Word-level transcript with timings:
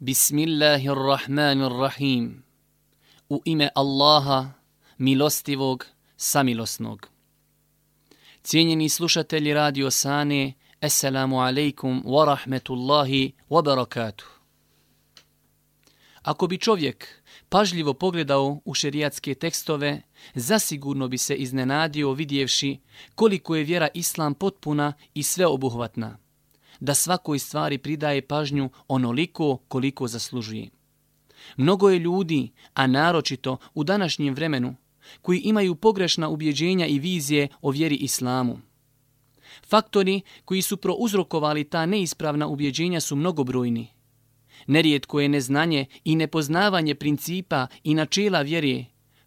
Bismillahirrahmanirrahim. 0.00 2.42
U 3.28 3.42
ime 3.44 3.70
Allaha, 3.74 4.52
milostivog, 4.98 5.86
samilosnog. 6.16 7.08
Cijenjeni 8.42 8.88
slušatelji 8.88 9.54
Radio 9.54 9.90
Sane, 9.90 10.54
Assalamu 10.80 11.40
alaikum 11.40 12.02
wa 12.04 12.24
rahmetullahi 12.24 13.32
wa 13.50 13.62
barakatuh. 13.62 14.26
Ako 16.22 16.46
bi 16.46 16.58
čovjek 16.58 17.22
pažljivo 17.48 17.94
pogledao 17.94 18.60
u 18.64 18.74
šerijatske 18.74 19.34
tekstove, 19.34 20.02
zasigurno 20.34 21.08
bi 21.08 21.18
se 21.18 21.34
iznenadio 21.34 22.12
vidjevši 22.12 22.78
koliko 23.14 23.56
je 23.56 23.64
vjera 23.64 23.88
Islam 23.94 24.34
potpuna 24.34 24.92
i 25.14 25.22
sveobuhvatna 25.22 26.18
da 26.80 26.94
svakoj 26.94 27.38
stvari 27.38 27.78
pridaje 27.78 28.22
pažnju 28.22 28.70
onoliko 28.88 29.56
koliko 29.56 30.08
zaslužuje. 30.08 30.68
Mnogo 31.56 31.90
je 31.90 31.98
ljudi, 31.98 32.50
a 32.74 32.86
naročito 32.86 33.56
u 33.74 33.84
današnjem 33.84 34.34
vremenu, 34.34 34.76
koji 35.22 35.38
imaju 35.38 35.74
pogrešna 35.74 36.28
ubjeđenja 36.28 36.86
i 36.86 36.98
vizije 36.98 37.48
o 37.62 37.70
vjeri 37.70 37.96
islamu. 37.96 38.58
Faktori 39.68 40.20
koji 40.44 40.62
su 40.62 40.76
prouzrokovali 40.76 41.64
ta 41.64 41.86
neispravna 41.86 42.46
ubjeđenja 42.46 43.00
su 43.00 43.16
mnogobrojni. 43.16 43.88
Nerijetko 44.66 45.20
je 45.20 45.28
neznanje 45.28 45.86
i 46.04 46.16
nepoznavanje 46.16 46.94
principa 46.94 47.66
i 47.84 47.94
načela 47.94 48.42
vjere, 48.42 48.84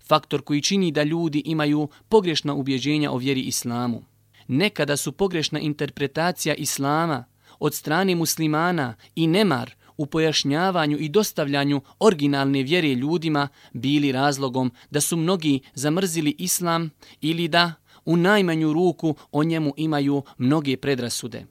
faktor 0.07 0.41
koji 0.41 0.61
čini 0.61 0.91
da 0.91 1.03
ljudi 1.03 1.41
imaju 1.45 1.89
pogrešna 2.09 2.53
ubjeđenja 2.53 3.11
o 3.11 3.17
vjeri 3.17 3.41
islamu. 3.41 4.03
Nekada 4.47 4.97
su 4.97 5.11
pogrešna 5.11 5.59
interpretacija 5.59 6.55
islama 6.55 7.25
od 7.61 7.73
strane 7.75 8.15
muslimana 8.15 8.95
i 9.15 9.27
nemar 9.27 9.75
u 9.97 10.05
pojašnjavanju 10.05 10.97
i 10.99 11.09
dostavljanju 11.09 11.81
originalne 11.99 12.63
vjere 12.63 12.93
ljudima 12.93 13.47
bili 13.73 14.11
razlogom 14.11 14.71
da 14.89 15.01
su 15.01 15.17
mnogi 15.17 15.59
zamrzili 15.73 16.35
islam 16.37 16.89
ili 17.21 17.47
da 17.47 17.73
u 18.05 18.17
najmanju 18.17 18.73
ruku 18.73 19.15
o 19.31 19.43
njemu 19.43 19.73
imaju 19.77 20.23
mnoge 20.37 20.77
predrasude. 20.77 21.45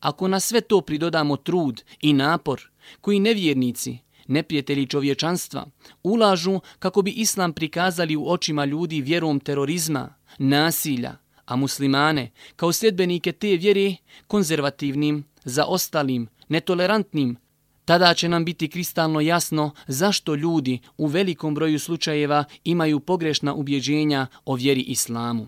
Ako 0.00 0.28
na 0.28 0.40
sve 0.40 0.60
to 0.60 0.80
pridodamo 0.80 1.36
trud 1.36 1.82
i 2.00 2.12
napor 2.12 2.70
koji 3.00 3.20
nevjernici, 3.20 3.98
neprijatelji 4.28 4.86
čovječanstva, 4.86 5.66
ulažu 6.02 6.60
kako 6.78 7.02
bi 7.02 7.10
islam 7.10 7.52
prikazali 7.52 8.16
u 8.16 8.28
očima 8.28 8.64
ljudi 8.64 9.00
vjerom 9.00 9.40
terorizma, 9.40 10.14
nasilja, 10.38 11.16
a 11.46 11.56
muslimane 11.56 12.30
kao 12.56 12.72
sljedbenike 12.72 13.32
te 13.32 13.56
vjere 13.56 13.96
konzervativnim, 14.26 15.24
zaostalim, 15.44 16.28
netolerantnim, 16.48 17.36
tada 17.84 18.14
će 18.14 18.28
nam 18.28 18.44
biti 18.44 18.68
kristalno 18.68 19.20
jasno 19.20 19.70
zašto 19.86 20.34
ljudi 20.34 20.78
u 20.96 21.06
velikom 21.06 21.54
broju 21.54 21.78
slučajeva 21.78 22.44
imaju 22.64 23.00
pogrešna 23.00 23.54
ubjeđenja 23.54 24.26
o 24.44 24.54
vjeri 24.54 24.80
islamu. 24.80 25.46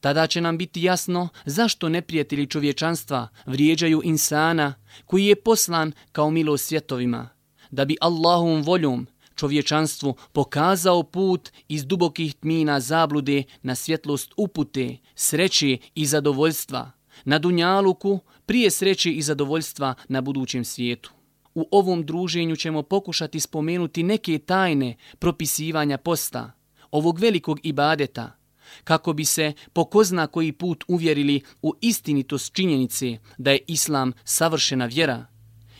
Tada 0.00 0.26
će 0.26 0.40
nam 0.40 0.58
biti 0.58 0.82
jasno 0.82 1.28
zašto 1.44 1.88
neprijatelji 1.88 2.46
čovječanstva 2.46 3.28
vrijeđaju 3.46 4.00
insana 4.04 4.74
koji 5.04 5.26
je 5.26 5.42
poslan 5.42 5.92
kao 6.12 6.30
milost 6.30 6.66
svjetovima, 6.66 7.28
da 7.70 7.84
bi 7.84 7.96
Allahom 8.00 8.62
voljom 8.62 9.06
čovječanstvu 9.36 10.14
pokazao 10.32 11.02
put 11.02 11.50
iz 11.68 11.86
dubokih 11.86 12.34
tmina 12.34 12.80
zablude 12.80 13.42
na 13.62 13.74
svjetlost 13.74 14.32
upute, 14.36 14.96
sreće 15.14 15.78
i 15.94 16.06
zadovoljstva, 16.06 16.90
na 17.24 17.38
dunjaluku 17.38 18.20
prije 18.46 18.70
sreće 18.70 19.12
i 19.12 19.22
zadovoljstva 19.22 19.94
na 20.08 20.20
budućem 20.20 20.64
svijetu. 20.64 21.12
U 21.54 21.68
ovom 21.70 22.06
druženju 22.06 22.56
ćemo 22.56 22.82
pokušati 22.82 23.40
spomenuti 23.40 24.02
neke 24.02 24.38
tajne 24.38 24.96
propisivanja 25.18 25.98
posta, 25.98 26.52
ovog 26.90 27.18
velikog 27.18 27.60
ibadeta, 27.62 28.32
kako 28.84 29.12
bi 29.12 29.24
se 29.24 29.52
po 29.72 29.84
ko 29.84 30.04
zna 30.04 30.26
koji 30.26 30.52
put 30.52 30.84
uvjerili 30.88 31.40
u 31.62 31.74
istinitost 31.80 32.54
činjenice 32.54 33.18
da 33.38 33.50
je 33.50 33.64
islam 33.66 34.12
savršena 34.24 34.86
vjera 34.86 35.26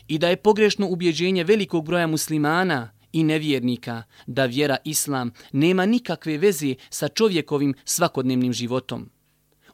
i 0.08 0.18
da 0.18 0.28
je 0.28 0.36
pogrešno 0.36 0.88
ubjeđenje 0.88 1.44
velikog 1.44 1.84
broja 1.84 2.06
muslimana 2.06 2.95
i 3.16 3.24
nevjernika 3.24 4.02
da 4.26 4.44
vjera 4.44 4.76
islam 4.84 5.32
nema 5.52 5.86
nikakve 5.86 6.38
veze 6.38 6.74
sa 6.90 7.08
čovjekovim 7.08 7.74
svakodnevnim 7.84 8.52
životom. 8.52 9.10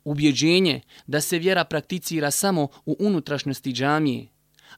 Ubjeđenje 0.05 0.81
da 1.07 1.21
se 1.21 1.39
vjera 1.39 1.65
prakticira 1.65 2.31
samo 2.31 2.69
u 2.87 2.97
unutrašnjosti 2.99 3.73
džamije, 3.73 4.29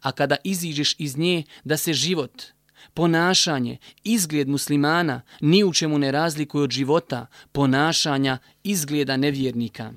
a 0.00 0.12
kada 0.12 0.36
iziđeš 0.44 0.96
iz 0.98 1.16
nje 1.16 1.42
da 1.64 1.76
se 1.76 1.92
život, 1.92 2.42
ponašanje, 2.94 3.78
izgled 4.04 4.48
muslimana 4.48 5.22
ni 5.40 5.64
u 5.64 5.72
čemu 5.72 5.98
ne 5.98 6.12
razlikuje 6.12 6.64
od 6.64 6.70
života, 6.70 7.26
ponašanja, 7.52 8.38
izgleda 8.62 9.16
nevjernika. 9.16 9.92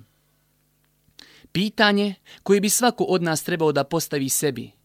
Pitanje 1.51 2.15
koje 2.43 2.61
bi 2.61 2.69
svako 2.69 3.03
od 3.03 3.23
nas 3.23 3.43
trebao 3.43 3.71
da 3.71 3.83
postavi 3.83 4.29
sebi– 4.29 4.71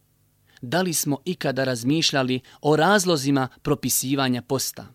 da 0.62 0.82
li 0.82 0.92
smo 0.92 1.18
ikada 1.24 1.64
razmišljali 1.64 2.40
o 2.60 2.76
razlozima 2.76 3.48
propisivanja 3.62 4.42
posta. 4.42 4.86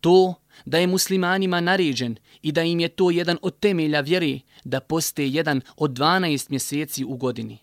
To 0.00 0.34
da 0.64 0.78
je 0.78 0.86
muslimanima 0.86 1.60
naređen 1.60 2.16
i 2.42 2.52
da 2.52 2.62
im 2.62 2.80
je 2.80 2.88
to 2.88 3.10
jedan 3.10 3.38
od 3.42 3.58
temelja 3.58 4.00
vjere 4.00 4.40
da 4.64 4.80
poste 4.80 5.28
jedan 5.28 5.60
od 5.76 5.90
12 5.90 6.50
mjeseci 6.50 7.04
u 7.04 7.16
godini. 7.16 7.58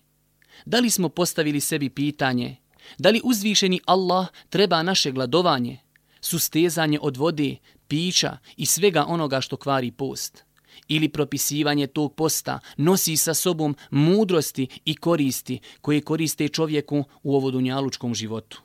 Da 0.66 0.80
li 0.80 0.90
smo 0.90 1.10
postavili 1.10 1.60
sebi 1.60 1.90
pitanje 1.90 2.58
da 2.98 3.10
li 3.10 3.22
uzvišeni 3.24 3.80
Allah 3.86 4.28
treba 4.50 4.84
naše 4.84 5.12
gladovanje, 5.12 5.80
sustezanje 6.22 7.00
od 7.02 7.18
vode, 7.18 7.56
pića 7.88 8.38
i 8.58 8.66
svega 8.66 9.06
onoga 9.06 9.42
što 9.42 9.58
kvari 9.58 9.92
post? 9.92 10.44
Ili 10.88 11.10
propisivanje 11.10 11.88
tog 11.88 12.16
posta 12.16 12.60
nosi 12.78 13.18
sa 13.18 13.34
sobom 13.34 13.76
mudrosti 13.92 14.68
i 14.86 14.96
koristi 14.96 15.60
koje 15.82 16.02
koriste 16.02 16.48
čovjeku 16.48 17.04
u 17.24 17.36
ovodunjalučkom 17.36 18.16
životu. 18.16 18.62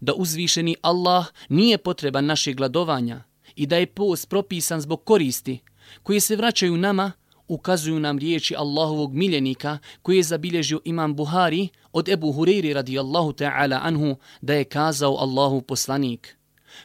Da 0.00 0.12
uzvišeni 0.14 0.76
Allah 0.82 1.26
nije 1.48 1.78
potreban 1.78 2.26
naše 2.26 2.52
gladovanja 2.52 3.22
i 3.56 3.66
da 3.66 3.76
je 3.76 3.86
post 3.86 4.28
propisan 4.28 4.80
zbog 4.80 5.04
koristi 5.04 5.58
koje 6.02 6.20
se 6.20 6.36
vraćaju 6.36 6.76
nama, 6.76 7.12
ukazuju 7.48 8.00
nam 8.00 8.18
riječi 8.18 8.54
Allahovog 8.56 9.14
miljenika 9.14 9.78
koji 10.02 10.16
je 10.16 10.22
zabilježio 10.22 10.80
imam 10.84 11.14
Buhari 11.14 11.68
od 11.92 12.08
Ebu 12.08 12.32
Hureyri 12.32 12.72
radijallahu 12.72 13.32
ta'ala 13.32 13.78
anhu 13.82 14.16
da 14.40 14.54
je 14.54 14.64
kazao 14.64 15.16
Allahu 15.16 15.60
poslanik. 15.60 16.36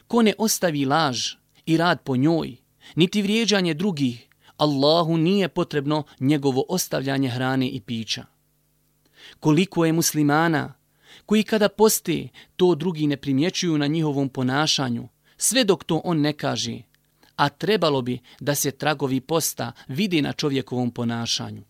Ko 0.08 0.22
ne 0.22 0.34
ostavi 0.38 0.84
laž 0.84 1.34
i 1.66 1.76
rad 1.76 2.02
po 2.04 2.16
njoj, 2.16 2.56
niti 2.94 3.22
vrijeđanje 3.22 3.74
drugih, 3.74 4.28
Allahu 4.56 5.16
nije 5.16 5.48
potrebno 5.48 6.02
njegovo 6.20 6.64
ostavljanje 6.68 7.28
hrane 7.28 7.68
i 7.68 7.80
pića. 7.80 8.24
Koliko 9.40 9.84
je 9.84 9.92
muslimana 9.92 10.74
koji 11.26 11.42
kada 11.42 11.68
poste 11.68 12.28
to 12.56 12.74
drugi 12.74 13.06
ne 13.06 13.16
primjećuju 13.16 13.78
na 13.78 13.86
njihovom 13.86 14.28
ponašanju, 14.28 15.08
sve 15.36 15.64
dok 15.64 15.84
to 15.84 16.00
on 16.04 16.20
ne 16.20 16.32
kaže, 16.32 16.82
a 17.36 17.48
trebalo 17.48 18.02
bi 18.02 18.18
da 18.40 18.54
se 18.54 18.70
tragovi 18.70 19.20
posta 19.20 19.72
vide 19.88 20.22
na 20.22 20.32
čovjekovom 20.32 20.90
ponašanju. 20.90 21.62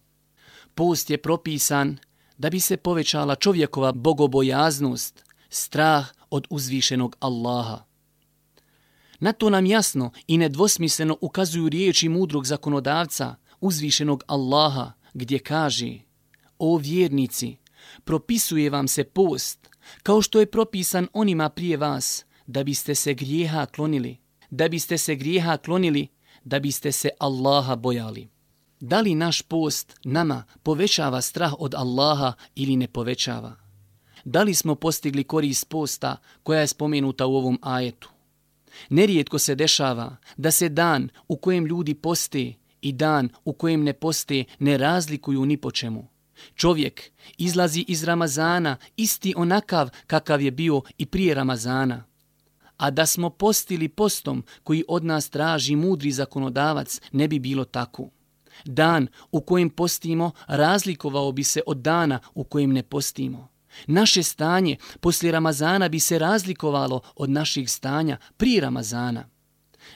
Post 0.74 1.10
je 1.10 1.18
propisan 1.18 1.98
da 2.38 2.50
bi 2.50 2.60
se 2.60 2.76
povećala 2.76 3.34
čovjekova 3.34 3.92
bogobojaznost, 3.92 5.24
strah 5.48 6.06
od 6.30 6.46
uzvišenog 6.50 7.16
Allaha. 7.20 7.89
Na 9.20 9.32
to 9.32 9.50
nam 9.50 9.66
jasno 9.66 10.10
i 10.26 10.38
nedvosmisleno 10.38 11.16
ukazuju 11.20 11.68
riječi 11.68 12.08
mudrog 12.08 12.46
zakonodavca, 12.46 13.34
uzvišenog 13.60 14.24
Allaha, 14.26 14.92
gdje 15.14 15.38
kaže 15.38 15.98
O 16.58 16.76
vjernici, 16.76 17.56
propisuje 18.04 18.70
vam 18.70 18.88
se 18.88 19.04
post, 19.04 19.68
kao 20.02 20.22
što 20.22 20.40
je 20.40 20.50
propisan 20.50 21.08
onima 21.12 21.48
prije 21.48 21.76
vas, 21.76 22.24
da 22.46 22.64
biste 22.64 22.94
se 22.94 23.14
grijeha 23.14 23.66
klonili, 23.66 24.16
da 24.50 24.68
biste 24.68 24.98
se 24.98 25.14
grijeha 25.14 25.56
klonili, 25.56 26.08
da 26.44 26.58
biste 26.58 26.92
se 26.92 27.08
Allaha 27.18 27.76
bojali. 27.76 28.28
Da 28.80 29.00
li 29.00 29.14
naš 29.14 29.42
post 29.42 30.00
nama 30.04 30.44
povećava 30.62 31.20
strah 31.20 31.52
od 31.58 31.74
Allaha 31.74 32.32
ili 32.54 32.76
ne 32.76 32.88
povećava? 32.88 33.56
Da 34.24 34.42
li 34.42 34.54
smo 34.54 34.74
postigli 34.74 35.24
korist 35.24 35.68
posta 35.68 36.16
koja 36.42 36.60
je 36.60 36.66
spomenuta 36.66 37.26
u 37.26 37.36
ovom 37.36 37.58
ajetu? 37.62 38.10
Nerijetko 38.88 39.38
se 39.38 39.54
dešava 39.54 40.16
da 40.36 40.50
se 40.50 40.68
dan 40.68 41.08
u 41.28 41.36
kojem 41.36 41.66
ljudi 41.66 41.94
poste 41.94 42.52
i 42.80 42.92
dan 42.92 43.28
u 43.44 43.52
kojem 43.52 43.82
ne 43.82 43.92
poste 43.92 44.44
ne 44.58 44.78
razlikuju 44.78 45.46
ni 45.46 45.56
po 45.56 45.70
čemu. 45.70 46.08
Čovjek 46.54 47.10
izlazi 47.38 47.84
iz 47.88 48.04
Ramazana 48.04 48.76
isti 48.96 49.34
onakav 49.36 49.90
kakav 50.06 50.42
je 50.42 50.50
bio 50.50 50.82
i 50.98 51.06
prije 51.06 51.34
Ramazana. 51.34 52.04
A 52.76 52.90
da 52.90 53.06
smo 53.06 53.30
postili 53.30 53.88
postom 53.88 54.44
koji 54.62 54.84
od 54.88 55.04
nas 55.04 55.30
traži 55.30 55.76
mudri 55.76 56.12
zakonodavac 56.12 57.00
ne 57.12 57.28
bi 57.28 57.38
bilo 57.38 57.64
tako. 57.64 58.10
Dan 58.64 59.06
u 59.32 59.40
kojem 59.40 59.70
postimo 59.70 60.30
razlikovao 60.46 61.32
bi 61.32 61.44
se 61.44 61.60
od 61.66 61.76
dana 61.76 62.20
u 62.34 62.44
kojem 62.44 62.72
ne 62.72 62.82
postimo. 62.82 63.48
Naše 63.86 64.22
stanje 64.22 64.76
poslije 65.00 65.32
Ramazana 65.32 65.88
bi 65.88 66.00
se 66.00 66.18
razlikovalo 66.18 67.00
od 67.16 67.30
naših 67.30 67.70
stanja 67.70 68.16
prije 68.36 68.60
Ramazana. 68.60 69.28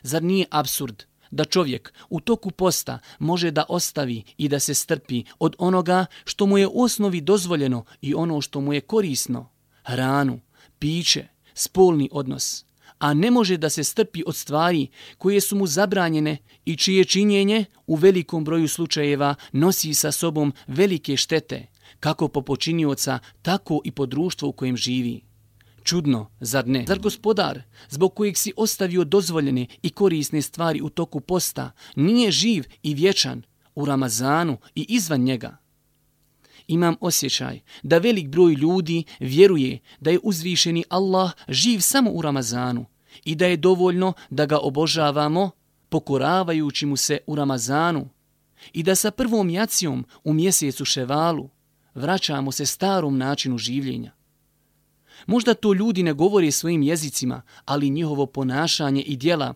Zar 0.03 0.23
nije 0.23 0.47
absurd 0.51 1.05
da 1.31 1.45
čovjek 1.45 1.93
u 2.11 2.21
toku 2.21 2.51
posta 2.51 2.99
može 3.19 3.51
da 3.51 3.65
ostavi 3.69 4.23
i 4.39 4.49
da 4.49 4.59
se 4.59 4.75
strpi 4.75 5.25
od 5.39 5.57
onoga 5.59 6.07
što 6.25 6.47
mu 6.47 6.59
je 6.59 6.67
u 6.67 6.83
osnovi 6.83 7.21
dozvoljeno 7.21 7.85
i 8.01 8.15
ono 8.15 8.41
što 8.41 8.61
mu 8.61 8.73
je 8.73 8.81
korisno, 8.81 9.51
hranu, 9.85 10.41
piće, 10.79 11.29
spolni 11.55 12.09
odnos, 12.13 12.65
a 12.99 13.15
ne 13.15 13.31
može 13.31 13.57
da 13.57 13.71
se 13.71 13.85
strpi 13.85 14.23
od 14.27 14.37
stvari 14.37 14.89
koje 15.19 15.41
su 15.41 15.57
mu 15.57 15.67
zabranjene 15.67 16.37
i 16.65 16.77
čije 16.77 17.05
činjenje 17.05 17.65
u 17.87 17.95
velikom 17.95 18.45
broju 18.45 18.69
slučajeva 18.69 19.35
nosi 19.53 19.95
sa 19.95 20.13
sobom 20.13 20.53
velike 20.67 21.17
štete, 21.17 21.67
kako 22.05 22.29
po 22.29 22.43
počinioca, 22.43 23.19
tako 23.43 23.81
i 23.85 23.91
po 23.91 24.07
društvu 24.07 24.49
u 24.49 24.53
kojem 24.53 24.77
živi. 24.77 25.21
Čudno, 25.85 26.31
zar 26.41 26.69
ne? 26.69 26.85
Zar 26.89 26.99
gospodar, 26.99 27.63
zbog 27.89 28.15
kojeg 28.15 28.37
si 28.37 28.53
ostavio 28.57 29.05
dozvoljene 29.05 29.67
i 29.83 29.91
korisne 29.91 30.43
stvari 30.43 30.81
u 30.83 30.89
toku 30.89 31.21
posta, 31.21 31.71
nije 31.97 32.31
živ 32.31 32.65
i 32.83 32.95
vječan 32.95 33.43
u 33.75 33.85
Ramazanu 33.85 34.59
i 34.75 34.87
izvan 34.89 35.21
njega? 35.21 35.57
Imam 36.67 36.97
osjećaj 37.01 37.61
da 37.83 37.99
velik 37.99 38.29
broj 38.29 38.53
ljudi 38.53 39.05
vjeruje 39.21 39.79
da 40.01 40.11
je 40.11 40.21
uzvišeni 40.23 40.85
Allah 40.89 41.33
živ 41.49 41.81
samo 41.81 42.11
u 42.11 42.23
Ramazanu 42.23 42.87
i 43.25 43.35
da 43.35 43.47
je 43.47 43.57
dovoljno 43.57 44.13
da 44.31 44.47
ga 44.47 44.59
obožavamo 44.59 45.51
pokoravajući 45.89 46.87
mu 46.87 46.97
se 46.97 47.19
u 47.27 47.35
Ramazanu 47.35 48.09
i 48.73 48.83
da 48.83 48.95
sa 48.95 49.11
prvom 49.11 49.51
jacijom 49.51 50.05
u 50.25 50.33
mjesecu 50.33 50.85
Ševalu 50.85 51.54
vraćamo 51.95 52.53
se 52.53 52.67
starom 52.67 53.19
načinu 53.19 53.59
življenja. 53.59 54.13
Možda 55.27 55.55
to 55.55 55.73
ljudi 55.73 56.03
ne 56.03 56.13
govore 56.13 56.51
svojim 56.51 56.83
jezicima, 56.83 57.43
ali 57.65 57.91
njihovo 57.91 58.27
ponašanje 58.27 59.03
i 59.03 59.17
dijela 59.17 59.55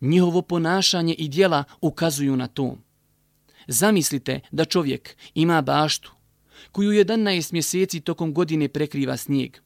njihovo 0.00 0.42
ponašanje 0.42 1.14
i 1.14 1.28
dijela 1.28 1.64
ukazuju 1.80 2.36
na 2.36 2.46
to. 2.46 2.76
Zamislite 3.68 4.40
da 4.50 4.64
čovjek 4.64 5.16
ima 5.34 5.62
baštu 5.62 6.12
koju 6.72 6.90
11 6.90 7.52
mjeseci 7.52 8.00
tokom 8.00 8.34
godine 8.34 8.68
prekriva 8.68 9.16
snijeg. 9.16 9.56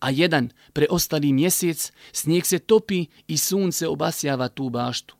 A 0.00 0.10
jedan 0.10 0.50
preostali 0.72 1.32
mjesec 1.32 1.92
snijeg 2.12 2.46
se 2.46 2.58
topi 2.58 3.06
i 3.26 3.36
sunce 3.36 3.88
obasjava 3.88 4.48
tu 4.48 4.68
baštu. 4.70 5.16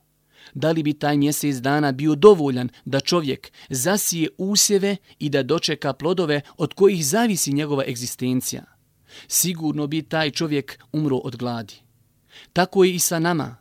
Da 0.55 0.71
li 0.71 0.83
bi 0.83 0.93
taj 0.93 1.17
mjesec 1.17 1.57
dana 1.57 1.93
bio 1.93 2.15
dovoljan 2.15 2.69
da 2.85 3.01
čovjek 3.01 3.53
zasije 3.69 4.29
usjeve 4.39 4.97
i 5.19 5.29
da 5.29 5.43
dočeka 5.43 5.93
plodove 5.93 6.41
od 6.57 6.75
kojih 6.75 7.07
zavisi 7.07 7.53
njegova 7.53 7.85
egzistencija? 7.89 8.65
Sigurno 9.29 9.87
bi 9.87 10.03
taj 10.03 10.31
čovjek 10.31 10.79
umro 10.93 11.17
od 11.17 11.37
gladi. 11.37 11.75
Tako 12.53 12.85
je 12.85 12.95
i 12.95 12.99
sa 12.99 13.19
nama. 13.19 13.57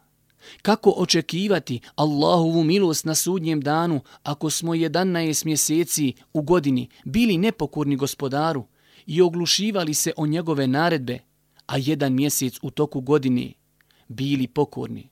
Kako 0.61 0.93
očekivati 0.97 1.79
Allahovu 1.95 2.63
milost 2.63 3.05
na 3.05 3.15
sudnjem 3.15 3.61
danu 3.61 4.01
ako 4.23 4.49
smo 4.49 4.73
11 4.73 5.45
mjeseci 5.45 6.13
u 6.33 6.41
godini 6.41 6.89
bili 7.05 7.37
nepokorni 7.37 7.95
gospodaru 7.95 8.65
i 9.05 9.21
oglušivali 9.21 9.93
se 9.93 10.13
o 10.17 10.27
njegove 10.27 10.67
naredbe, 10.67 11.19
a 11.65 11.77
jedan 11.77 12.13
mjesec 12.13 12.59
u 12.61 12.71
toku 12.71 13.01
godine 13.01 13.53
bili 14.07 14.47
pokorni? 14.47 15.09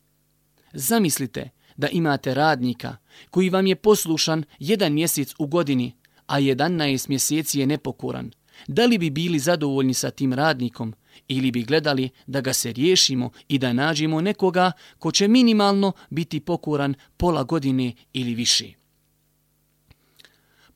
Zamislite 0.73 1.49
da 1.79 1.87
imate 1.87 2.33
radnika 2.33 2.97
koji 3.29 3.49
vam 3.49 3.67
je 3.67 3.75
poslušan 3.75 4.43
jedan 4.59 4.93
mjesec 4.93 5.35
u 5.39 5.47
godini, 5.47 5.93
a 6.27 6.39
11 6.39 7.09
mjeseci 7.09 7.59
je 7.59 7.67
nepokoran. 7.67 8.31
Da 8.67 8.85
li 8.85 8.97
bi 8.97 9.09
bili 9.09 9.39
zadovoljni 9.39 9.93
sa 9.93 10.11
tim 10.11 10.33
radnikom 10.33 10.93
ili 11.27 11.51
bi 11.51 11.63
gledali 11.63 12.09
da 12.27 12.41
ga 12.41 12.53
se 12.53 12.73
riješimo 12.73 13.29
i 13.47 13.57
da 13.57 13.73
nađemo 13.73 14.21
nekoga 14.21 14.71
ko 14.97 15.11
će 15.11 15.27
minimalno 15.27 15.91
biti 16.09 16.39
pokoran 16.39 16.93
pola 17.17 17.43
godine 17.43 17.93
ili 18.13 18.35
više? 18.35 18.73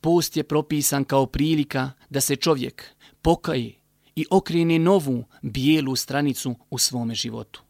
Post 0.02 0.38
je 0.38 0.44
propisan 0.44 1.04
kao 1.04 1.26
prilika 1.26 1.92
da 2.10 2.22
se 2.22 2.36
čovjek 2.36 2.86
pokaje 3.22 3.74
i 4.16 4.26
okrene 4.30 4.80
novu 4.80 5.24
bijelu 5.42 5.96
stranicu 5.96 6.56
u 6.70 6.78
svome 6.78 7.16
životu. 7.16 7.63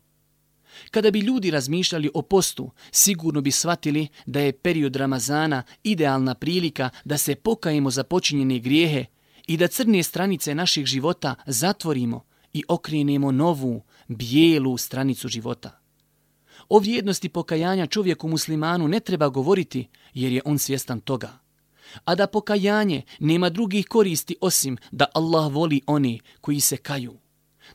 Kada 0.92 1.12
bi 1.12 1.20
ljudi 1.20 1.52
razmišljali 1.52 2.10
o 2.14 2.22
postu, 2.22 2.72
sigurno 2.92 3.42
bi 3.42 3.52
shvatili 3.52 4.08
da 4.26 4.40
je 4.40 4.58
period 4.58 4.96
Ramazana 4.96 5.64
idealna 5.84 6.36
prilika 6.36 6.90
da 7.06 7.18
se 7.18 7.36
pokajemo 7.36 7.92
za 7.92 8.04
počinjene 8.04 8.60
grijehe 8.60 9.06
i 9.48 9.58
da 9.58 9.68
crne 9.68 10.04
stranice 10.04 10.56
naših 10.56 10.86
života 10.86 11.36
zatvorimo 11.46 12.26
i 12.54 12.64
okrenemo 12.68 13.32
novu, 13.32 13.82
bijelu 14.08 14.78
stranicu 14.78 15.28
života. 15.28 15.80
O 16.70 16.80
vrijednosti 16.80 17.30
pokajanja 17.30 17.88
čovjeku 17.88 18.28
muslimanu 18.28 18.88
ne 18.88 19.00
treba 19.00 19.30
govoriti 19.30 19.88
jer 20.14 20.32
je 20.32 20.42
on 20.46 20.60
svjestan 20.60 21.00
toga. 21.02 21.40
A 22.06 22.16
da 22.16 22.28
pokajanje 22.28 23.02
nema 23.20 23.50
drugih 23.50 23.88
koristi 23.88 24.36
osim 24.42 24.78
da 24.92 25.06
Allah 25.14 25.54
voli 25.54 25.82
oni 25.88 26.20
koji 26.42 26.60
se 26.60 26.78
kaju 26.78 27.23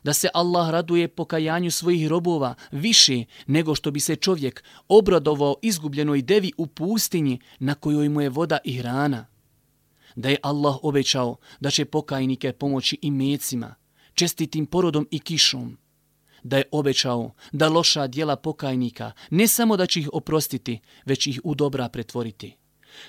da 0.03 0.13
se 0.13 0.29
Allah 0.33 0.69
raduje 0.69 1.07
pokajanju 1.07 1.71
svojih 1.71 2.07
robova 2.07 2.55
više 2.71 3.23
nego 3.47 3.75
što 3.75 3.91
bi 3.91 3.99
se 3.99 4.15
čovjek 4.15 4.63
obradovao 4.87 5.55
izgubljenoj 5.61 6.21
devi 6.21 6.51
u 6.57 6.67
pustinji 6.67 7.39
na 7.59 7.73
kojoj 7.73 8.09
mu 8.09 8.21
je 8.21 8.29
voda 8.29 8.57
i 8.63 8.77
hrana. 8.77 9.25
Da 10.15 10.29
je 10.29 10.37
Allah 10.43 10.77
obećao 10.83 11.35
da 11.59 11.71
će 11.71 11.85
pokajnike 11.85 12.51
pomoći 12.51 12.97
i 13.01 13.11
mecima, 13.11 13.75
čestitim 14.13 14.65
porodom 14.65 15.07
i 15.11 15.19
kišom. 15.19 15.77
Da 16.43 16.57
je 16.57 16.63
obećao 16.71 17.31
da 17.51 17.69
loša 17.69 18.07
dijela 18.07 18.35
pokajnika 18.35 19.11
ne 19.29 19.47
samo 19.47 19.77
da 19.77 19.85
će 19.85 19.99
ih 19.99 20.09
oprostiti, 20.13 20.79
već 21.05 21.27
ih 21.27 21.41
u 21.43 21.55
dobra 21.55 21.89
pretvoriti. 21.89 22.55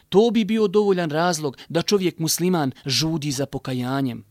To 0.09 0.31
bi 0.31 0.45
bio 0.45 0.69
dovoljan 0.69 1.11
razlog 1.11 1.57
da 1.69 1.83
čovjek 1.83 2.19
musliman 2.19 2.73
žudi 2.87 3.31
za 3.31 3.47
pokajanjem, 3.47 4.25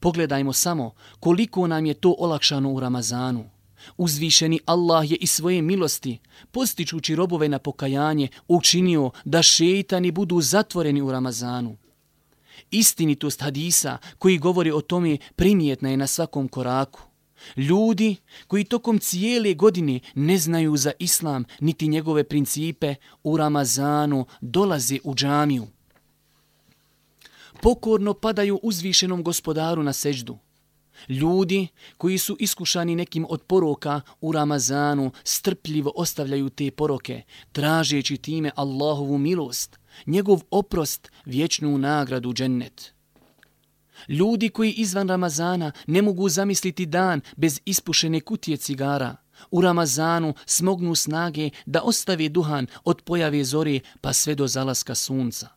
Pogledajmo 0.00 0.52
samo 0.52 0.94
koliko 1.20 1.66
nam 1.66 1.86
je 1.86 1.94
to 1.94 2.14
olakšano 2.18 2.72
u 2.72 2.80
Ramazanu. 2.80 3.50
Uzvišeni 3.96 4.60
Allah 4.66 5.10
je 5.10 5.16
i 5.16 5.26
svoje 5.26 5.62
milosti, 5.62 6.18
postičući 6.50 7.16
robove 7.16 7.48
na 7.48 7.58
pokajanje, 7.58 8.28
učinio 8.48 9.10
da 9.24 9.42
šeitani 9.42 10.10
budu 10.10 10.40
zatvoreni 10.40 11.02
u 11.02 11.12
Ramazanu. 11.12 11.76
Istinitost 12.70 13.40
hadisa 13.40 13.98
koji 14.18 14.38
govori 14.38 14.70
o 14.70 14.80
tome 14.80 15.18
primjetna 15.36 15.90
je 15.90 15.96
na 15.96 16.06
svakom 16.06 16.48
koraku. 16.48 17.00
Ljudi 17.56 18.16
koji 18.46 18.64
tokom 18.64 18.98
cijele 18.98 19.54
godine 19.54 20.00
ne 20.14 20.38
znaju 20.38 20.76
za 20.76 20.92
islam 20.98 21.44
niti 21.60 21.88
njegove 21.88 22.24
principe 22.24 22.94
u 23.22 23.36
Ramazanu 23.36 24.26
dolaze 24.40 24.98
u 25.04 25.14
džamiju 25.14 25.66
pokorno 27.62 28.14
padaju 28.14 28.60
uzvišenom 28.62 29.22
gospodaru 29.22 29.82
na 29.82 29.92
seđdu. 29.92 30.38
Ljudi 31.08 31.68
koji 31.96 32.18
su 32.18 32.36
iskušani 32.40 32.96
nekim 32.96 33.26
od 33.28 33.42
poroka 33.42 34.00
u 34.20 34.32
Ramazanu 34.32 35.10
strpljivo 35.24 35.92
ostavljaju 35.96 36.50
te 36.50 36.70
poroke, 36.70 37.22
tražeći 37.52 38.16
time 38.16 38.50
Allahovu 38.54 39.18
milost, 39.18 39.78
njegov 40.06 40.40
oprost, 40.50 41.10
vječnu 41.24 41.78
nagradu 41.78 42.32
džennet. 42.32 42.92
Ljudi 44.08 44.48
koji 44.48 44.72
izvan 44.72 45.08
Ramazana 45.08 45.72
ne 45.86 46.02
mogu 46.02 46.28
zamisliti 46.28 46.86
dan 46.86 47.20
bez 47.36 47.60
ispušene 47.64 48.20
kutije 48.20 48.56
cigara, 48.56 49.16
u 49.50 49.60
Ramazanu 49.60 50.34
smognu 50.46 50.94
snage 50.94 51.50
da 51.66 51.82
ostave 51.82 52.28
duhan 52.28 52.66
od 52.84 53.02
pojave 53.02 53.44
zore 53.44 53.80
pa 54.00 54.12
sve 54.12 54.34
do 54.34 54.46
zalaska 54.46 54.94
sunca. 54.94 55.48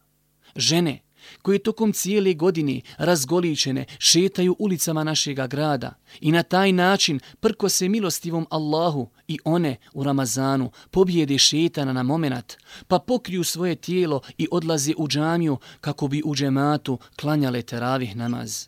Žene 0.56 1.00
koje 1.42 1.60
tokom 1.60 1.94
cijele 1.94 2.34
godine 2.34 2.82
razgoličene 2.98 3.86
šetaju 4.00 4.56
ulicama 4.60 5.04
našega 5.04 5.48
grada 5.48 5.94
i 6.22 6.32
na 6.32 6.44
taj 6.44 6.72
način 6.72 7.20
prko 7.40 7.70
se 7.70 7.90
milostivom 7.90 8.48
Allahu 8.50 9.10
i 9.28 9.40
one 9.46 9.76
u 9.94 10.04
Ramazanu 10.04 10.72
pobjede 10.92 11.38
šetana 11.38 11.94
na 11.94 12.04
momenat, 12.04 12.58
pa 12.88 13.00
pokriju 13.00 13.44
svoje 13.44 13.76
tijelo 13.76 14.22
i 14.38 14.48
odlaze 14.52 14.94
u 14.98 15.08
džamiju 15.08 15.58
kako 15.82 16.08
bi 16.08 16.22
u 16.26 16.36
džematu 16.36 17.00
klanjale 17.20 17.62
teravih 17.62 18.16
namaz. 18.16 18.68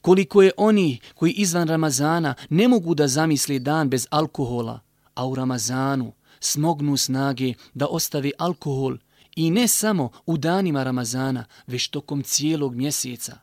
Koliko 0.00 0.42
je 0.42 0.50
oni 0.56 0.98
koji 1.14 1.32
izvan 1.32 1.68
Ramazana 1.68 2.34
ne 2.50 2.68
mogu 2.68 2.94
da 2.94 3.08
zamisli 3.08 3.58
dan 3.58 3.88
bez 3.88 4.06
alkohola, 4.10 4.80
a 5.14 5.26
u 5.26 5.34
Ramazanu 5.34 6.12
smognu 6.40 6.96
snage 6.96 7.54
da 7.74 7.86
ostave 7.86 8.30
alkohol 8.38 8.96
I 9.36 9.50
ne 9.50 9.68
samo 9.68 10.10
u 10.26 10.36
danima 10.36 10.82
Ramazana, 10.82 11.44
već 11.66 11.88
tokom 11.88 12.22
cijelog 12.22 12.74
mjeseca. 12.74 13.38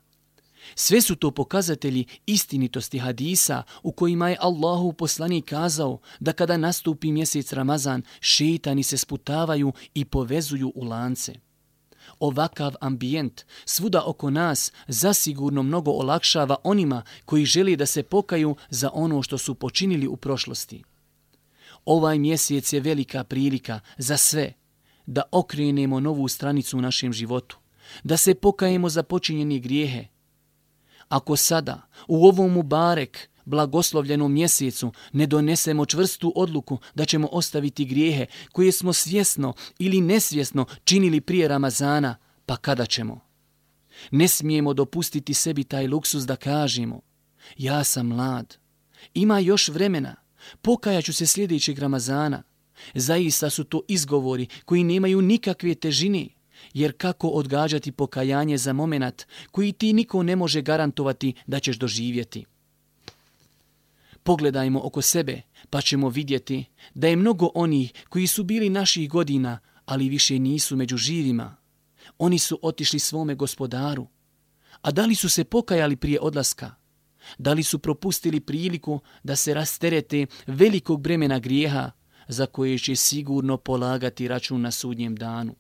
Sve 0.76 1.02
su 1.02 1.16
to 1.16 1.32
pokazatelji 1.32 2.06
istinitosti 2.26 3.00
hadisa 3.00 3.64
u 3.84 3.92
kojima 3.92 4.30
je 4.30 4.38
Allahu 4.40 4.94
poslanik 4.94 5.46
kazao 5.46 6.00
da 6.20 6.34
kada 6.34 6.58
nastupi 6.58 7.12
mjesec 7.12 7.54
Ramazan, 7.54 8.02
šeitani 8.20 8.84
se 8.84 8.98
sputavaju 8.98 9.74
i 9.94 10.06
povezuju 10.06 10.72
u 10.76 10.84
lance. 10.84 11.34
Ovakav 12.20 12.74
ambijent 12.82 13.42
svuda 13.66 14.04
oko 14.06 14.30
nas 14.30 14.72
zasigurno 14.88 15.64
mnogo 15.64 15.92
olakšava 15.92 16.56
onima 16.64 17.04
koji 17.26 17.46
želi 17.46 17.76
da 17.76 17.86
se 17.86 18.04
pokaju 18.04 18.56
za 18.70 18.90
ono 18.94 19.22
što 19.22 19.38
su 19.38 19.56
počinili 19.56 20.08
u 20.08 20.16
prošlosti. 20.16 20.84
Ovaj 21.86 22.20
mjesec 22.20 22.74
je 22.74 22.80
velika 22.80 23.24
prilika 23.24 23.80
za 23.98 24.18
sve 24.18 24.59
da 25.10 25.22
okrenemo 25.32 26.00
novu 26.00 26.28
stranicu 26.28 26.78
u 26.78 26.82
našem 26.82 27.14
životu, 27.14 27.58
da 28.04 28.18
se 28.18 28.36
pokajemo 28.36 28.90
za 28.90 29.04
počinjeni 29.04 29.60
grijehe. 29.60 30.06
Ako 31.08 31.36
sada, 31.36 31.82
u 32.08 32.28
ovom 32.28 32.52
Mubarek, 32.52 33.30
blagoslovljenom 33.46 34.34
mjesecu 34.34 34.92
ne 35.14 35.28
donesemo 35.28 35.86
čvrstu 35.86 36.34
odluku 36.36 36.78
da 36.96 37.06
ćemo 37.06 37.28
ostaviti 37.32 37.86
grijehe 37.86 38.26
koje 38.52 38.72
smo 38.72 38.94
svjesno 38.94 39.54
ili 39.80 40.02
nesvjesno 40.02 40.66
činili 40.84 41.22
prije 41.22 41.48
Ramazana, 41.48 42.16
pa 42.46 42.58
kada 42.58 42.86
ćemo? 42.86 43.20
Ne 44.12 44.28
smijemo 44.28 44.74
dopustiti 44.74 45.34
sebi 45.34 45.64
taj 45.64 45.88
luksus 45.88 46.24
da 46.24 46.36
kažemo 46.36 47.02
ja 47.58 47.84
sam 47.84 48.08
mlad, 48.08 48.58
ima 49.14 49.40
još 49.40 49.70
vremena, 49.70 50.16
pokajaću 50.62 51.14
se 51.14 51.26
sljedećeg 51.26 51.80
Ramazana. 51.80 52.44
Zaista 52.96 53.50
su 53.50 53.64
to 53.64 53.82
izgovori 53.88 54.48
koji 54.66 54.84
nemaju 54.84 55.22
nikakve 55.22 55.76
težine, 55.76 56.28
jer 56.74 56.94
kako 56.98 57.28
odgađati 57.28 57.92
pokajanje 57.92 58.58
za 58.58 58.74
moment 58.74 59.26
koji 59.52 59.72
ti 59.72 59.94
niko 59.94 60.24
ne 60.24 60.36
može 60.36 60.62
garantovati 60.62 61.34
da 61.48 61.60
ćeš 61.60 61.78
doživjeti. 61.78 62.46
Pogledajmo 64.24 64.82
oko 64.84 65.02
sebe, 65.02 65.42
pa 65.70 65.82
ćemo 65.82 66.10
vidjeti 66.10 66.66
da 66.94 67.08
je 67.08 67.16
mnogo 67.16 67.50
onih 67.54 67.94
koji 68.10 68.28
su 68.28 68.44
bili 68.44 68.70
naših 68.70 69.10
godina, 69.10 69.60
ali 69.86 70.10
više 70.10 70.40
nisu 70.40 70.76
među 70.76 70.98
živima. 70.98 71.56
Oni 72.18 72.40
su 72.40 72.60
otišli 72.62 73.00
svome 73.00 73.36
gospodaru. 73.36 74.08
A 74.82 74.92
da 74.92 75.06
li 75.06 75.16
su 75.16 75.30
se 75.30 75.44
pokajali 75.44 75.96
prije 75.96 76.20
odlaska? 76.20 76.76
Da 77.38 77.54
li 77.54 77.64
su 77.64 77.80
propustili 77.80 78.40
priliku 78.40 79.00
da 79.24 79.36
se 79.36 79.54
rasterete 79.54 80.26
velikog 80.48 81.02
bremena 81.02 81.40
grijeha 81.40 81.92
za 82.30 82.46
koje 82.46 82.80
će 82.80 82.96
sigurno 82.96 83.58
polagati 83.58 84.28
račun 84.28 84.62
na 84.62 84.72
sudnjem 84.72 85.16
danu? 85.16 85.56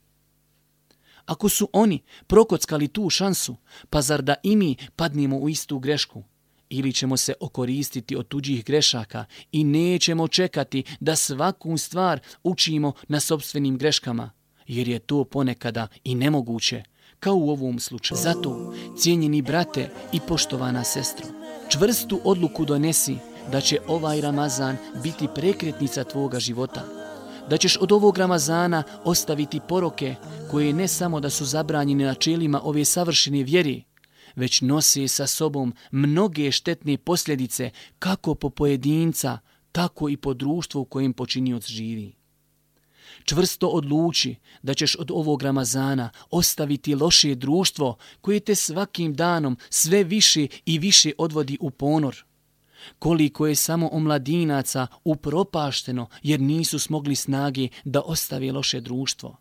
Ako 1.25 1.49
su 1.49 1.69
oni 1.73 2.03
prokockali 2.27 2.87
tu 2.87 3.09
šansu, 3.09 3.55
pa 3.89 4.01
zar 4.01 4.21
da 4.21 4.35
i 4.43 4.55
mi 4.55 4.75
padnemo 4.95 5.37
u 5.37 5.49
istu 5.49 5.79
grešku? 5.79 6.23
ili 6.69 6.93
ćemo 6.93 7.17
se 7.17 7.33
okoristiti 7.39 8.15
od 8.15 8.27
tuđih 8.27 8.65
grešaka 8.65 9.25
i 9.51 9.63
nećemo 9.63 10.27
čekati 10.27 10.83
da 10.99 11.15
svaku 11.15 11.77
stvar 11.77 12.19
učimo 12.43 12.93
na 13.07 13.19
sobstvenim 13.19 13.77
greškama, 13.77 14.31
jer 14.67 14.87
je 14.87 14.99
to 14.99 15.23
ponekada 15.23 15.87
i 16.03 16.15
nemoguće, 16.15 16.83
kao 17.19 17.35
u 17.35 17.49
ovom 17.49 17.79
slučaju. 17.79 18.19
Zato, 18.21 18.73
cijenjeni 18.97 19.41
brate 19.41 19.89
i 20.13 20.19
poštovana 20.27 20.83
sestro, 20.83 21.27
čvrstu 21.69 22.21
odluku 22.23 22.65
donesi 22.65 23.15
da 23.51 23.61
će 23.61 23.79
ovaj 23.87 24.21
Ramazan 24.21 24.77
biti 25.03 25.27
prekretnica 25.35 26.03
tvoga 26.03 26.39
života, 26.39 26.85
da 27.49 27.57
ćeš 27.57 27.77
od 27.81 27.91
ovog 27.91 28.17
Ramazana 28.17 28.83
ostaviti 29.03 29.59
poroke 29.67 30.15
koje 30.51 30.73
ne 30.73 30.87
samo 30.87 31.19
da 31.19 31.29
su 31.29 31.45
zabranjene 31.45 32.05
načelima 32.05 32.61
ove 32.63 32.85
savršene 32.85 33.43
vjeri, 33.43 33.83
već 34.35 34.61
nose 34.61 35.07
sa 35.07 35.27
sobom 35.27 35.73
mnoge 35.91 36.51
štetne 36.51 36.97
posljedice 36.97 37.71
kako 37.99 38.35
po 38.35 38.49
pojedinca, 38.49 39.37
tako 39.71 40.09
i 40.09 40.17
po 40.17 40.33
društvu 40.33 40.81
u 40.81 40.85
kojem 40.85 41.13
počinioc 41.13 41.67
živi. 41.67 42.15
Čvrsto 43.23 43.67
odluči 43.67 44.35
da 44.63 44.73
ćeš 44.73 44.95
od 44.95 45.11
ovog 45.11 45.43
Ramazana 45.43 46.09
ostaviti 46.29 46.95
loše 46.95 47.35
društvo 47.35 47.97
koje 48.21 48.39
te 48.39 48.55
svakim 48.55 49.13
danom 49.13 49.57
sve 49.69 50.03
više 50.03 50.47
i 50.65 50.79
više 50.79 51.11
odvodi 51.17 51.57
u 51.61 51.71
ponor. 51.71 52.28
Koliko 52.99 53.47
je 53.47 53.55
samo 53.55 53.89
omladinaca 53.91 54.87
upropašteno 55.03 56.07
jer 56.23 56.39
nisu 56.39 56.79
smogli 56.79 57.15
snage 57.15 57.67
da 57.83 58.01
ostave 58.01 58.51
loše 58.51 58.81
društvo. 58.81 59.37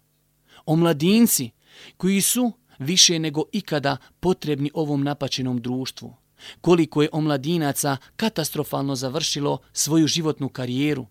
Omladinci 0.67 1.51
koji 1.97 2.21
su 2.21 2.53
više 2.79 3.19
nego 3.19 3.43
ikada 3.53 3.97
potrebni 4.21 4.71
ovom 4.75 5.05
napačenom 5.05 5.61
društvu. 5.61 6.17
Koliko 6.61 7.03
je 7.03 7.09
omladinaca 7.13 7.97
katastrofalno 8.17 8.97
završilo 8.97 9.59
svoju 9.73 10.07
životnu 10.07 10.49
karijeru. 10.49 11.07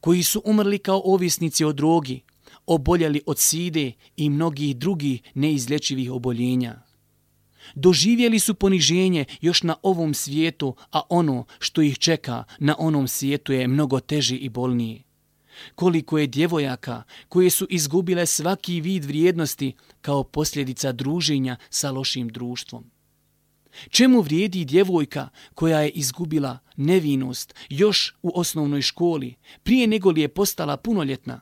Koji 0.00 0.22
su 0.22 0.42
umrli 0.44 0.78
kao 0.78 1.02
ovisnici 1.04 1.64
od 1.64 1.76
drogi, 1.76 2.22
oboljeli 2.66 3.22
od 3.26 3.38
side 3.38 3.92
i 4.16 4.30
mnogih 4.30 4.76
drugih 4.76 5.22
neizlječivih 5.34 6.12
oboljenja. 6.12 6.87
Doživjeli 7.74 8.38
su 8.38 8.54
poniženje 8.54 9.24
još 9.40 9.62
na 9.62 9.76
ovom 9.82 10.14
svijetu, 10.14 10.74
a 10.92 11.00
ono 11.08 11.44
što 11.58 11.82
ih 11.82 11.98
čeka 11.98 12.44
na 12.58 12.74
onom 12.78 13.08
svijetu 13.08 13.52
je 13.52 13.68
mnogo 13.68 14.00
teži 14.00 14.36
i 14.36 14.48
bolniji 14.48 15.04
koliko 15.74 16.18
je 16.18 16.26
djevojaka 16.26 17.02
koje 17.28 17.50
su 17.50 17.66
izgubile 17.70 18.26
svaki 18.26 18.80
vid 18.80 19.04
vrijednosti 19.04 19.72
kao 20.00 20.24
posljedica 20.24 20.92
druženja 20.92 21.56
sa 21.70 21.90
lošim 21.90 22.28
društvom. 22.28 22.90
Čemu 23.90 24.20
vrijedi 24.20 24.64
djevojka 24.64 25.28
koja 25.54 25.80
je 25.80 25.90
izgubila 25.90 26.58
nevinost 26.76 27.54
još 27.68 28.14
u 28.22 28.40
osnovnoj 28.40 28.82
školi 28.82 29.34
prije 29.62 29.86
nego 29.86 30.10
li 30.10 30.20
je 30.20 30.28
postala 30.28 30.76
punoljetna? 30.76 31.40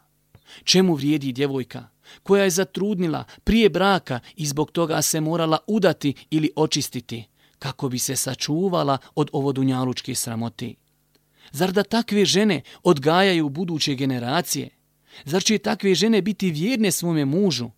Čemu 0.65 0.95
vrijedi 0.95 1.33
djevojka 1.33 1.89
koja 2.23 2.45
je 2.45 2.51
zatrudnila 2.51 3.25
prije 3.45 3.69
braka 3.69 4.21
i 4.37 4.47
zbog 4.47 4.71
toga 4.71 5.03
se 5.03 5.21
morala 5.21 5.59
udati 5.67 6.15
ili 6.31 6.51
očistiti 6.57 7.25
kako 7.59 7.89
bi 7.89 7.99
se 7.99 8.17
sačuvala 8.17 8.99
od 9.15 9.31
ovodunjalučke 9.33 10.15
sramote? 10.15 10.75
Zar 11.53 11.73
da 11.73 11.83
takve 11.83 12.25
žene 12.25 12.63
odgajaju 12.83 13.49
buduće 13.49 13.95
generacije? 13.95 14.69
Zar 15.25 15.43
će 15.43 15.59
takve 15.59 15.95
žene 15.95 16.23
biti 16.23 16.51
vjerne 16.51 16.91
svome 16.91 17.25
mužu? 17.25 17.71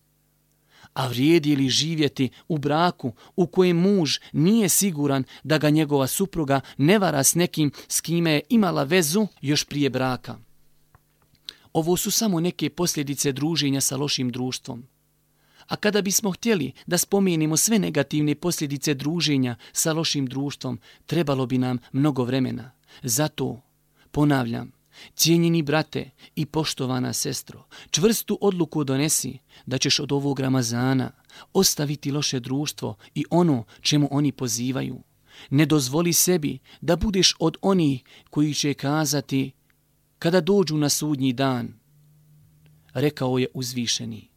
A 0.93 1.07
vrijedi 1.07 1.55
li 1.55 1.69
živjeti 1.69 2.29
u 2.47 2.57
braku 2.57 3.13
u 3.35 3.47
kojem 3.47 3.77
muž 3.77 4.17
nije 4.33 4.69
siguran 4.69 5.23
da 5.43 5.57
ga 5.57 5.69
njegova 5.69 6.07
supruga 6.07 6.61
ne 6.77 6.99
vara 6.99 7.23
s 7.23 7.35
nekim 7.35 7.71
s 7.87 8.01
kime 8.01 8.31
je 8.31 8.41
imala 8.49 8.83
vezu 8.83 9.27
još 9.41 9.63
prije 9.63 9.89
braka? 9.89 10.48
Ovo 11.79 11.97
su 11.97 12.11
samo 12.11 12.39
neke 12.39 12.69
posljedice 12.69 13.31
druženja 13.31 13.81
sa 13.81 13.97
lošim 13.97 14.29
društvom. 14.29 14.83
A 15.67 15.75
kada 15.75 16.01
bismo 16.01 16.31
htjeli 16.31 16.71
da 16.87 16.97
spomenimo 16.97 17.57
sve 17.57 17.79
negativne 17.79 18.35
posljedice 18.35 18.93
druženja 18.93 19.55
sa 19.71 19.93
lošim 19.93 20.25
društvom, 20.25 20.79
trebalo 21.05 21.45
bi 21.45 21.57
nam 21.57 21.77
mnogo 21.91 22.23
vremena. 22.23 22.71
Zato, 23.03 23.61
ponavljam, 24.11 24.71
cijenjeni 25.15 25.61
brate 25.61 26.09
i 26.35 26.45
poštovana 26.45 27.13
sestro, 27.13 27.63
čvrstu 27.91 28.37
odluku 28.41 28.83
donesi 28.83 29.37
da 29.65 29.77
ćeš 29.77 29.99
od 29.99 30.11
ovog 30.11 30.39
Ramazana 30.39 31.11
ostaviti 31.53 32.11
loše 32.11 32.39
društvo 32.39 32.95
i 33.15 33.25
ono 33.29 33.63
čemu 33.81 34.07
oni 34.11 34.31
pozivaju. 34.31 34.99
Ne 35.49 35.65
dozvoli 35.65 36.13
sebi 36.13 36.59
da 36.81 36.95
budeš 36.95 37.35
od 37.39 37.57
onih 37.61 38.03
koji 38.29 38.53
će 38.53 38.73
kazati 38.73 39.51
kada 40.19 40.41
dođu 40.41 40.77
na 40.77 40.89
sudnji 40.89 41.33
dan. 41.33 41.73
Rekao 42.93 43.37
je 43.37 43.47
uzvišeni, 43.53 44.29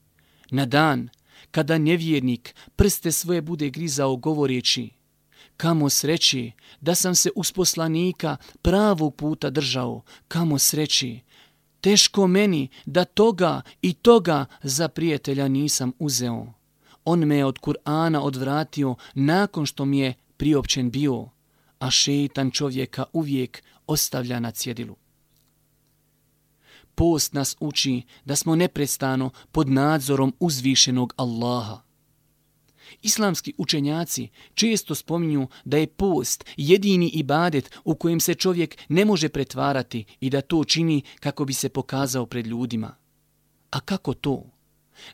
na 0.50 0.66
dan 0.66 1.08
kada 1.50 1.78
nevjernik 1.78 2.54
prste 2.76 3.12
svoje 3.12 3.42
bude 3.42 3.70
grizao 3.70 4.16
govoreći, 4.16 4.90
kamo 5.56 5.90
sreći 5.90 6.52
da 6.80 6.94
sam 6.94 7.14
se 7.14 7.30
uz 7.36 7.52
poslanika 7.52 8.36
pravog 8.62 9.16
puta 9.16 9.50
držao, 9.50 10.02
kamo 10.28 10.58
sreći. 10.58 11.20
Teško 11.80 12.26
meni 12.26 12.68
da 12.86 13.04
toga 13.04 13.62
i 13.82 13.92
toga 13.92 14.46
za 14.62 14.88
prijatelja 14.88 15.48
nisam 15.48 15.92
uzeo. 15.98 16.46
On 17.04 17.18
me 17.18 17.36
je 17.36 17.44
od 17.44 17.58
Kur'ana 17.58 18.18
odvratio 18.18 18.94
nakon 19.14 19.66
što 19.66 19.84
mi 19.84 19.98
je 19.98 20.14
priopćen 20.36 20.90
bio, 20.90 21.28
a 21.78 21.90
šeitan 21.90 22.50
čovjeka 22.50 23.04
uvijek 23.12 23.62
ostavlja 23.86 24.40
na 24.40 24.50
cjedilu. 24.50 25.01
Post 26.94 27.32
nas 27.32 27.56
uči 27.60 28.02
da 28.24 28.36
smo 28.36 28.56
neprestano 28.56 29.30
pod 29.52 29.68
nadzorom 29.68 30.34
uzvišenog 30.40 31.14
Allaha. 31.16 31.80
Islamski 33.02 33.54
učenjaci 33.58 34.28
često 34.54 34.94
spominju 34.94 35.48
da 35.64 35.76
je 35.76 35.86
post 35.86 36.44
jedini 36.56 37.08
ibadet 37.08 37.70
u 37.84 37.94
kojem 37.94 38.20
se 38.20 38.34
čovjek 38.34 38.76
ne 38.88 39.04
može 39.04 39.28
pretvarati 39.28 40.04
i 40.20 40.30
da 40.30 40.40
to 40.40 40.64
čini 40.64 41.02
kako 41.20 41.44
bi 41.44 41.52
se 41.52 41.68
pokazao 41.68 42.26
pred 42.26 42.46
ljudima. 42.46 42.96
A 43.70 43.80
kako 43.80 44.14
to? 44.14 44.44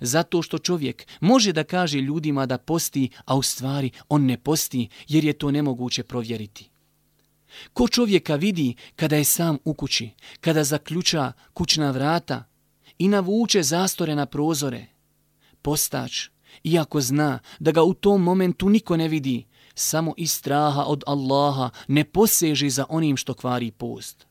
Zato 0.01 0.43
što 0.43 0.59
čovjek 0.59 1.07
može 1.21 1.53
da 1.53 1.65
kaže 1.65 1.99
ljudima 2.01 2.47
da 2.47 2.59
posti, 2.59 3.11
a 3.25 3.37
u 3.37 3.43
stvari 3.43 3.91
on 4.09 4.25
ne 4.25 4.37
posti 4.39 4.89
jer 5.09 5.25
je 5.25 5.33
to 5.33 5.51
nemoguće 5.51 6.03
provjeriti. 6.03 6.71
Ko 7.73 7.89
čovjeka 7.89 8.35
vidi 8.35 8.75
kada 8.97 9.17
je 9.17 9.25
sam 9.25 9.59
u 9.65 9.75
kući, 9.75 10.11
kada 10.41 10.65
zaključa 10.65 11.33
kućna 11.53 11.91
vrata 11.91 12.45
i 12.99 13.09
navuče 13.09 13.63
zastore 13.63 14.15
na 14.15 14.27
prozore– 14.27 14.87
Postač, 15.63 16.29
iako 16.65 17.01
zna 17.01 17.39
da 17.59 17.73
ga 17.73 17.83
u 17.83 17.95
tom 17.95 18.23
momentu 18.23 18.69
niko 18.69 18.97
ne 18.97 19.09
vidi, 19.09 19.47
samo 19.75 20.15
iz 20.17 20.33
straha 20.33 20.85
od 20.85 21.05
Allaha 21.07 21.71
ne 21.89 22.05
poseže 22.05 22.71
za 22.71 22.85
onim 22.89 23.17
što 23.17 23.35
kvari 23.35 23.71
post. 23.71 24.27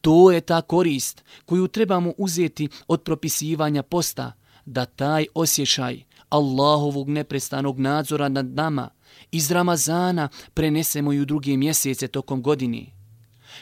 To 0.00 0.30
je 0.32 0.40
ta 0.40 0.62
korist 0.62 1.24
koju 1.44 1.68
trebamo 1.68 2.12
uzeti 2.18 2.68
od 2.88 3.02
propisivanja 3.02 3.82
posta, 3.82 4.32
da 4.64 4.84
taj 4.84 5.26
osjećaj 5.34 6.02
Allahovog 6.28 7.08
neprestanog 7.08 7.78
nadzora 7.78 8.28
nad 8.28 8.46
nama 8.46 8.88
iz 9.32 9.50
Ramazana 9.50 10.28
prenesemo 10.54 11.12
i 11.12 11.20
u 11.20 11.24
druge 11.24 11.56
mjesece 11.56 12.08
tokom 12.08 12.42
godine. 12.42 12.86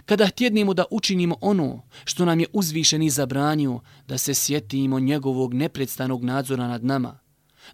Kada 0.04 0.26
htjednemo 0.26 0.74
da 0.74 0.84
učinimo 0.90 1.36
ono 1.40 1.82
što 2.04 2.24
nam 2.24 2.40
je 2.40 2.46
uzvišeni 2.52 3.10
zabranio, 3.10 3.80
da 4.06 4.18
se 4.18 4.34
sjetimo 4.34 5.00
njegovog 5.00 5.54
neprestanog 5.54 6.24
nadzora 6.24 6.68
nad 6.68 6.84
nama, 6.84 7.18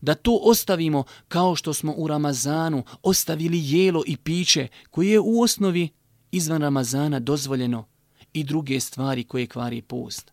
da 0.00 0.14
to 0.14 0.40
ostavimo 0.42 1.04
kao 1.28 1.56
što 1.56 1.74
smo 1.74 1.94
u 1.96 2.06
Ramazanu 2.06 2.84
ostavili 3.02 3.60
jelo 3.64 4.02
i 4.06 4.16
piće 4.16 4.68
koje 4.90 5.10
je 5.10 5.20
u 5.20 5.40
osnovi 5.40 5.88
izvan 6.32 6.62
Ramazana 6.62 7.20
dozvoljeno 7.20 7.88
i 8.32 8.44
druge 8.44 8.80
stvari 8.80 9.24
koje 9.24 9.46
kvari 9.46 9.82
post. 9.82 10.30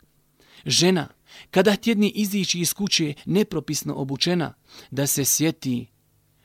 Žena, 0.65 1.07
kada 1.51 1.71
htjedni 1.71 2.09
izići 2.15 2.59
iz 2.59 2.73
kuće 2.73 3.13
nepropisno 3.25 3.95
obučena, 3.95 4.53
da 4.91 5.07
se 5.07 5.25
sjeti 5.25 5.87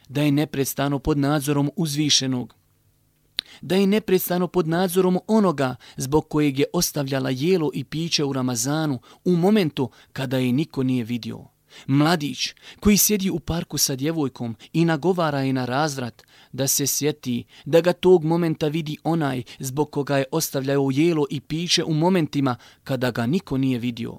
da 0.09 0.23
je 0.23 0.33
neprestano 0.33 0.99
pod 0.99 1.19
nadzorom 1.19 1.71
uzvišenog, 1.77 2.55
da 3.61 3.77
je 3.77 3.87
neprestano 3.87 4.49
pod 4.49 4.69
nadzorom 4.69 5.19
onoga 5.27 5.77
zbog 5.97 6.29
kojeg 6.29 6.59
je 6.59 6.67
ostavljala 6.73 7.31
jelo 7.31 7.71
i 7.75 7.85
piće 7.85 8.25
u 8.25 8.33
Ramazanu 8.33 8.99
u 9.25 9.37
momentu 9.37 9.91
kada 10.13 10.39
je 10.39 10.53
niko 10.53 10.83
nije 10.83 11.05
vidio. 11.05 11.45
Mladić 11.87 12.55
koji 12.81 12.97
sjedi 12.97 13.31
u 13.31 13.41
parku 13.41 13.79
sa 13.79 13.97
djevojkom 13.97 14.57
i 14.73 14.85
nagovara 14.85 15.41
je 15.41 15.53
na 15.53 15.65
razvrat 15.65 16.23
da 16.53 16.67
se 16.67 16.87
sjeti 16.87 17.45
da 17.65 17.81
ga 17.81 17.93
tog 17.93 18.25
momenta 18.25 18.69
vidi 18.69 18.97
onaj 19.05 19.43
zbog 19.59 19.91
koga 19.91 20.19
je 20.19 20.25
ostavljao 20.33 20.91
jelo 20.93 21.27
i 21.31 21.41
piće 21.41 21.85
u 21.85 21.95
momentima 21.95 22.57
kada 22.85 23.11
ga 23.11 23.27
niko 23.27 23.59
nije 23.59 23.79
vidio. 23.79 24.19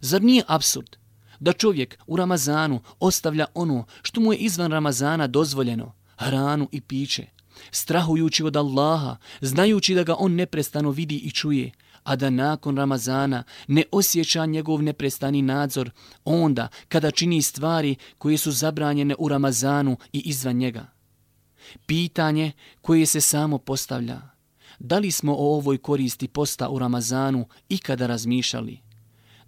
Zar 0.00 0.22
nije 0.22 0.42
absurd 0.46 1.01
da 1.42 1.52
čovjek 1.52 1.98
u 2.06 2.16
Ramazanu 2.16 2.80
ostavlja 3.00 3.46
ono 3.54 3.84
što 4.02 4.20
mu 4.20 4.32
je 4.32 4.38
izvan 4.38 4.72
Ramazana 4.72 5.26
dozvoljeno, 5.26 5.92
hranu 6.16 6.68
i 6.72 6.80
piće, 6.80 7.26
strahujući 7.70 8.44
od 8.44 8.56
Allaha, 8.56 9.16
znajući 9.40 9.94
da 9.94 10.02
ga 10.02 10.14
on 10.18 10.34
neprestano 10.34 10.90
vidi 10.90 11.16
i 11.16 11.30
čuje, 11.30 11.70
a 12.02 12.16
da 12.16 12.30
nakon 12.30 12.76
Ramazana 12.76 13.44
ne 13.66 13.82
osjeća 13.92 14.46
njegov 14.46 14.82
neprestani 14.82 15.42
nadzor, 15.42 15.90
onda 16.24 16.68
kada 16.88 17.10
čini 17.10 17.42
stvari 17.42 17.96
koje 18.18 18.38
su 18.38 18.52
zabranjene 18.52 19.14
u 19.18 19.28
Ramazanu 19.28 19.96
i 20.12 20.22
izvan 20.24 20.56
njega. 20.56 20.86
Pitanje 21.86 22.52
koje 22.80 23.06
se 23.06 23.20
samo 23.20 23.58
postavlja, 23.58 24.20
da 24.78 24.98
li 24.98 25.10
smo 25.10 25.32
o 25.32 25.56
ovoj 25.56 25.78
koristi 25.78 26.28
posta 26.28 26.68
u 26.68 26.78
Ramazanu 26.78 27.48
ikada 27.68 28.06
razmišljali? 28.06 28.81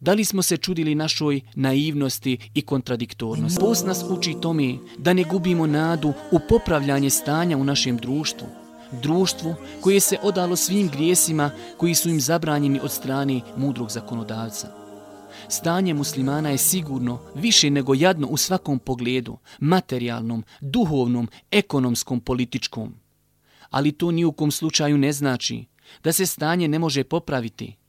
Da 0.05 0.13
li 0.13 0.25
smo 0.25 0.43
se 0.43 0.57
čudili 0.57 0.95
našoj 0.95 1.41
naivnosti 1.55 2.39
i 2.55 2.63
kontradiktornosti? 2.63 3.61
Post 3.61 3.87
nas 3.87 4.05
uči 4.11 4.35
tome 4.43 4.75
da 4.99 5.13
ne 5.13 5.25
gubimo 5.25 5.67
nadu 5.67 6.13
u 6.33 6.39
popravljanje 6.49 7.11
stanja 7.11 7.57
u 7.57 7.65
našem 7.65 7.97
društvu. 7.97 8.47
Društvu 9.03 9.55
koje 9.81 10.01
se 10.01 10.17
odalo 10.23 10.57
svim 10.57 10.89
grijesima 10.89 11.51
koji 11.77 11.95
su 11.95 12.09
im 12.09 12.21
zabranjeni 12.21 12.81
od 12.83 12.93
strane 12.93 13.41
mudrog 13.57 13.91
zakonodavca. 13.91 14.69
Stanje 15.49 15.95
muslimana 15.95 16.51
je 16.51 16.59
sigurno 16.59 17.19
više 17.35 17.71
nego 17.71 17.95
jadno 17.95 18.29
u 18.29 18.37
svakom 18.37 18.79
pogledu, 18.79 19.39
materijalnom, 19.59 20.45
duhovnom, 20.61 21.29
ekonomskom, 21.51 22.21
političkom. 22.21 22.95
Ali 23.71 23.93
to 23.93 24.11
ni 24.11 24.25
u 24.25 24.33
kom 24.33 24.51
slučaju 24.51 24.99
ne 24.99 25.13
znači 25.13 25.65
da 26.03 26.13
se 26.13 26.27
stanje 26.27 26.69
ne 26.69 26.79
može 26.79 27.05
popraviti– 27.05 27.77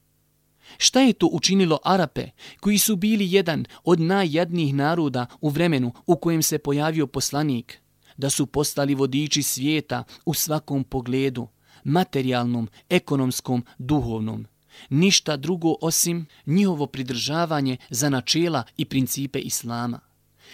Šta 0.77 1.01
je 1.01 1.13
to 1.13 1.29
učinilo 1.31 1.79
Arape, 1.83 2.29
koji 2.59 2.77
su 2.77 2.95
bili 2.95 3.33
jedan 3.33 3.65
od 3.83 3.99
najjadnijih 3.99 4.73
naroda 4.73 5.25
u 5.41 5.49
vremenu 5.49 5.93
u 6.05 6.15
kojem 6.15 6.43
se 6.43 6.57
pojavio 6.57 7.07
poslanik, 7.07 7.79
da 8.17 8.29
su 8.29 8.45
postali 8.45 8.95
vodiči 8.95 9.43
svijeta 9.43 10.03
u 10.25 10.33
svakom 10.33 10.83
pogledu, 10.83 11.47
materijalnom, 11.83 12.69
ekonomskom, 12.89 13.65
duhovnom? 13.77 14.47
Ništa 14.89 15.37
drugo 15.37 15.75
osim 15.81 16.25
njihovo 16.45 16.87
pridržavanje 16.87 17.77
za 17.89 18.09
načela 18.09 18.63
i 18.77 18.85
principe 18.85 19.39
Islama. 19.39 19.99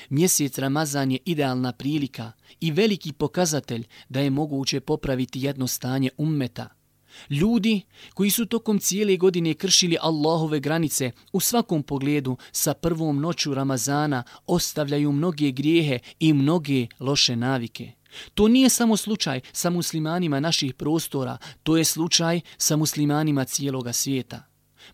Mjesec 0.10 0.58
Ramazan 0.58 1.12
je 1.12 1.20
idealna 1.26 1.72
prilika 1.72 2.32
i 2.60 2.72
veliki 2.72 3.14
pokazatelj 3.14 3.88
da 4.10 4.20
je 4.20 4.30
moguće 4.30 4.80
popraviti 4.80 5.42
jedno 5.42 5.68
stanje 5.68 6.10
ummeta– 6.18 6.70
Ljudi 7.30 7.82
koji 8.14 8.30
su 8.30 8.46
tokom 8.46 8.80
cijele 8.80 9.18
godine 9.18 9.54
kršili 9.54 9.98
Allahove 10.02 10.60
granice 10.60 11.12
u 11.34 11.40
svakom 11.40 11.84
pogledu 11.84 12.38
sa 12.52 12.74
prvom 12.74 13.20
noću 13.20 13.54
Ramazana 13.54 14.24
ostavljaju 14.48 15.12
mnoge 15.12 15.52
grijehe 15.52 16.00
i 16.20 16.34
mnoge 16.34 16.88
loše 17.00 17.36
navike. 17.36 17.92
To 18.34 18.48
nije 18.48 18.70
samo 18.70 18.98
slučaj 18.98 19.42
sa 19.52 19.70
muslimanima 19.70 20.40
naših 20.40 20.74
prostora, 20.74 21.38
to 21.64 21.78
je 21.78 21.84
slučaj 21.84 22.42
sa 22.58 22.76
muslimanima 22.76 23.46
cijeloga 23.46 23.94
svijeta. 23.94 24.44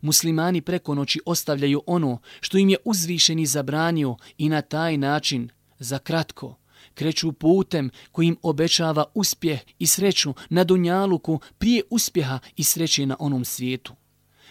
Muslimani 0.01 0.61
preko 0.61 0.95
noći 0.95 1.19
ostavljaju 1.25 1.83
ono 1.85 2.19
što 2.41 2.57
im 2.57 2.69
je 2.69 2.77
uzvišeni 2.85 3.45
zabranio 3.45 4.15
i 4.37 4.49
na 4.49 4.61
taj 4.61 4.97
način, 4.97 5.49
za 5.79 5.99
kratko, 5.99 6.55
kreću 6.97 7.31
putem 7.31 7.89
kojim 8.11 8.37
obećava 8.41 9.05
uspjeh 9.13 9.59
i 9.79 9.87
sreću 9.87 10.33
na 10.49 10.63
Dunjaluku 10.63 11.39
prije 11.57 11.81
uspjeha 11.89 12.39
i 12.55 12.63
sreće 12.63 13.05
na 13.05 13.15
onom 13.19 13.45
svijetu. 13.45 13.93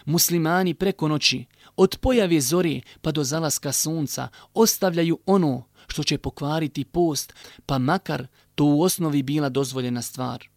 Muslimani 0.05 0.75
preko 0.75 1.09
noći, 1.09 1.45
od 1.77 1.97
pojave 2.01 2.41
zore 2.41 2.81
pa 3.03 3.13
do 3.13 3.25
zalaska 3.25 3.73
sunca, 3.73 4.29
ostavljaju 4.55 5.19
ono 5.27 5.65
što 5.87 6.03
će 6.03 6.19
pokvariti 6.19 6.85
post, 6.85 7.35
pa 7.67 7.79
makar 7.79 8.27
to 8.55 8.65
u 8.65 8.83
osnovi 8.83 9.23
bila 9.23 9.49
dozvoljena 9.49 10.03
stvar. 10.03 10.49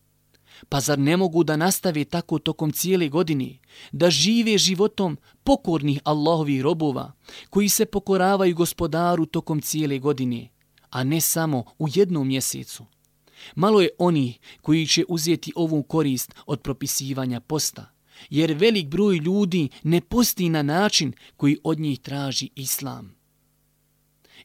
Pa 0.70 0.80
zar 0.80 1.00
ne 1.00 1.18
mogu 1.18 1.44
da 1.44 1.56
nastave 1.56 2.06
tako 2.06 2.40
tokom 2.40 2.72
cijele 2.72 3.10
godine, 3.10 3.58
da 3.92 4.10
žive 4.10 4.58
životom 4.58 5.18
pokornih 5.44 6.00
Allahovih 6.04 6.62
robova, 6.62 7.12
koji 7.50 7.70
se 7.70 7.86
pokoravaju 7.86 8.56
gospodaru 8.56 9.26
tokom 9.26 9.62
cijele 9.62 10.00
godine, 10.00 10.50
a 10.90 11.04
ne 11.04 11.22
samo 11.22 11.64
u 11.80 11.88
jednom 11.94 12.28
mjesecu. 12.28 12.86
Malo 13.56 13.82
je 13.82 13.90
oni 13.98 14.38
koji 14.62 14.88
će 14.88 15.06
uzeti 15.08 15.54
ovu 15.56 15.84
korist 15.84 16.36
od 16.46 16.62
propisivanja 16.62 17.40
posta, 17.40 17.92
jer 18.30 18.54
velik 18.54 18.88
broj 18.88 19.18
ljudi 19.18 19.70
ne 19.84 20.02
posti 20.02 20.50
na 20.50 20.62
način 20.62 21.14
koji 21.38 21.58
od 21.64 21.80
njih 21.80 22.00
traži 22.00 22.50
Islam. 22.56 23.16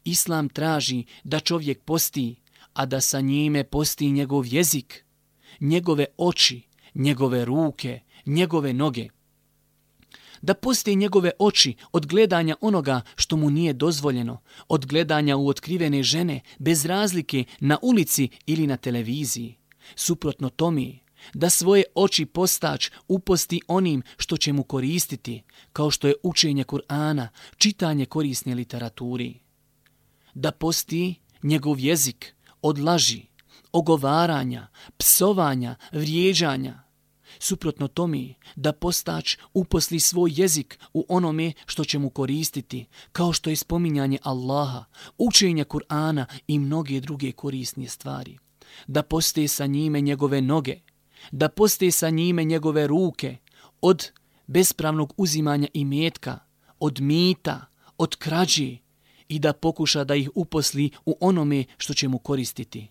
Islam 0.05 0.49
traži 0.49 1.05
da 1.25 1.41
čovjek 1.41 1.83
posti, 1.83 2.37
a 2.73 2.87
da 2.87 3.01
sa 3.01 3.21
njime 3.21 3.65
posti 3.65 4.11
njegov 4.11 4.47
jezik, 4.47 5.05
njegove 5.61 6.07
oči, 6.19 6.63
njegove 6.95 7.45
ruke, 7.45 8.01
njegove 8.27 8.73
noge 8.73 9.09
da 10.45 10.55
poste 10.55 10.95
njegove 10.95 11.31
oči 11.39 11.75
od 11.93 12.07
gledanja 12.07 12.57
onoga 12.61 13.01
što 13.17 13.37
mu 13.37 13.51
nije 13.51 13.73
dozvoljeno, 13.73 14.43
od 14.69 14.87
gledanja 14.87 15.37
u 15.37 15.49
otkrivene 15.49 16.03
žene 16.03 16.41
bez 16.59 16.85
razlike 16.85 17.45
na 17.61 17.79
ulici 17.83 18.29
ili 18.47 18.67
na 18.67 18.77
televiziji. 18.77 19.57
Suprotno 19.97 20.51
tomi, 20.51 21.01
da 21.35 21.51
svoje 21.51 21.85
oči 21.95 22.27
postač 22.27 22.91
uposti 23.09 23.61
onim 23.69 24.03
što 24.17 24.37
će 24.37 24.53
mu 24.53 24.63
koristiti, 24.63 25.43
kao 25.73 25.91
što 25.91 26.09
je 26.09 26.15
učenje 26.23 26.65
Kur'ana, 26.65 27.29
čitanje 27.57 28.07
korisne 28.07 28.55
literaturi. 28.55 29.41
Da 30.35 30.53
posti 30.53 31.15
njegov 31.43 31.81
jezik 31.81 32.35
od 32.63 32.79
laži, 32.79 33.23
ogovaranja, 33.73 34.69
psovanja, 34.99 35.77
vrijeđanja, 35.93 36.84
Suprotno 37.39 37.89
tomi 37.89 38.35
da 38.57 38.73
postač 38.73 39.37
uposli 39.55 40.01
svoj 40.01 40.33
jezik 40.35 40.79
u 40.95 41.07
onome 41.09 41.53
što 41.67 41.85
će 41.85 41.99
mu 41.99 42.11
koristiti, 42.11 42.87
kao 43.13 43.33
što 43.33 43.51
je 43.51 43.57
spominjanje 43.57 44.19
Allaha, 44.23 44.85
učenje 45.19 45.65
Kur'ana 45.65 46.25
i 46.47 46.59
mnoge 46.59 47.01
druge 47.01 47.33
korisnije 47.33 47.89
stvari. 47.89 48.39
Da 48.87 49.03
poste 49.03 49.49
sa 49.49 49.67
njime 49.67 50.01
njegove 50.01 50.41
noge, 50.43 50.81
da 51.33 51.49
poste 51.49 51.91
sa 51.91 52.11
njime 52.11 52.45
njegove 52.45 52.87
ruke 52.87 53.37
od 53.81 54.11
bespravnog 54.47 55.15
uzimanja 55.17 55.69
i 55.75 55.85
metka, 55.85 56.39
od 56.81 57.01
mita, 57.01 57.67
od 57.99 58.17
krađi 58.17 58.79
i 59.29 59.39
da 59.39 59.53
pokuša 59.53 60.05
da 60.05 60.15
ih 60.15 60.31
uposli 60.35 60.91
u 61.07 61.17
onome 61.21 61.65
što 61.77 61.95
će 61.95 62.09
mu 62.09 62.19
koristiti. 62.19 62.89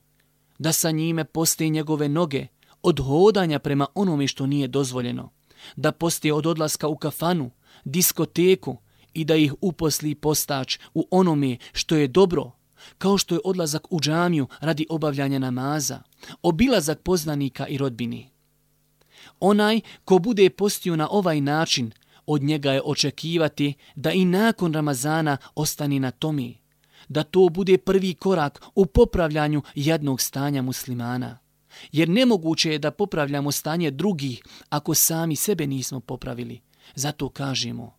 Da 0.60 0.71
sa 0.71 0.91
njime 0.91 1.25
poste 1.25 1.69
njegove 1.69 2.10
noge, 2.10 2.47
od 2.84 3.00
hodanja 3.00 3.60
prema 3.60 3.88
onome 3.96 4.28
što 4.28 4.46
nije 4.46 4.67
dozvoljeno, 4.67 5.30
da 5.76 5.91
postoje 5.91 6.34
od 6.34 6.48
odlaska 6.48 6.88
u 6.88 6.96
kafanu, 6.96 7.52
diskoteku 7.84 8.78
i 9.13 9.26
da 9.26 9.36
ih 9.36 9.54
uposli 9.62 10.15
postač 10.15 10.80
u 10.93 11.08
onome 11.12 11.58
što 11.74 11.96
je 11.96 12.08
dobro, 12.08 12.52
kao 12.98 13.17
što 13.17 13.36
je 13.36 13.41
odlazak 13.43 13.88
u 13.89 14.00
džamiju 14.00 14.48
radi 14.60 14.86
obavljanja 14.89 15.39
namaza, 15.39 16.02
obilazak 16.41 17.02
poznanika 17.02 17.67
i 17.67 17.78
rodbini. 17.78 18.30
Onaj 19.39 19.82
ko 20.06 20.19
bude 20.19 20.50
postio 20.50 20.96
na 20.96 21.10
ovaj 21.10 21.41
način, 21.41 21.91
od 22.26 22.43
njega 22.43 22.72
je 22.72 22.82
očekivati 22.86 23.74
da 23.96 24.12
i 24.12 24.26
nakon 24.26 24.74
Ramazana 24.74 25.38
ostani 25.56 26.00
na 26.00 26.12
tomi, 26.12 26.58
da 27.10 27.24
to 27.24 27.50
bude 27.50 27.78
prvi 27.78 28.13
korak 28.13 28.62
u 28.76 28.86
popravljanju 28.86 29.62
jednog 29.76 30.22
stanja 30.22 30.62
muslimana. 30.62 31.42
Jer 31.91 32.09
nemoguće 32.09 32.71
je 32.71 32.79
da 32.79 32.91
popravljamo 32.91 33.51
stanje 33.51 33.91
drugih 33.91 34.43
ako 34.69 34.93
sami 34.93 35.36
sebe 35.36 35.67
nismo 35.67 35.99
popravili. 35.99 36.62
Zato 36.95 37.29
kažemo, 37.29 37.93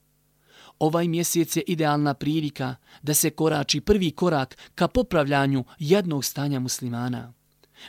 ovaj 0.78 1.08
mjesec 1.08 1.56
je 1.56 1.62
idealna 1.66 2.14
prilika 2.14 2.76
da 3.02 3.14
se 3.14 3.30
korači 3.30 3.80
prvi 3.80 4.10
korak 4.10 4.56
ka 4.74 4.88
popravljanju 4.88 5.64
jednog 5.78 6.24
stanja 6.24 6.60
muslimana. 6.60 7.32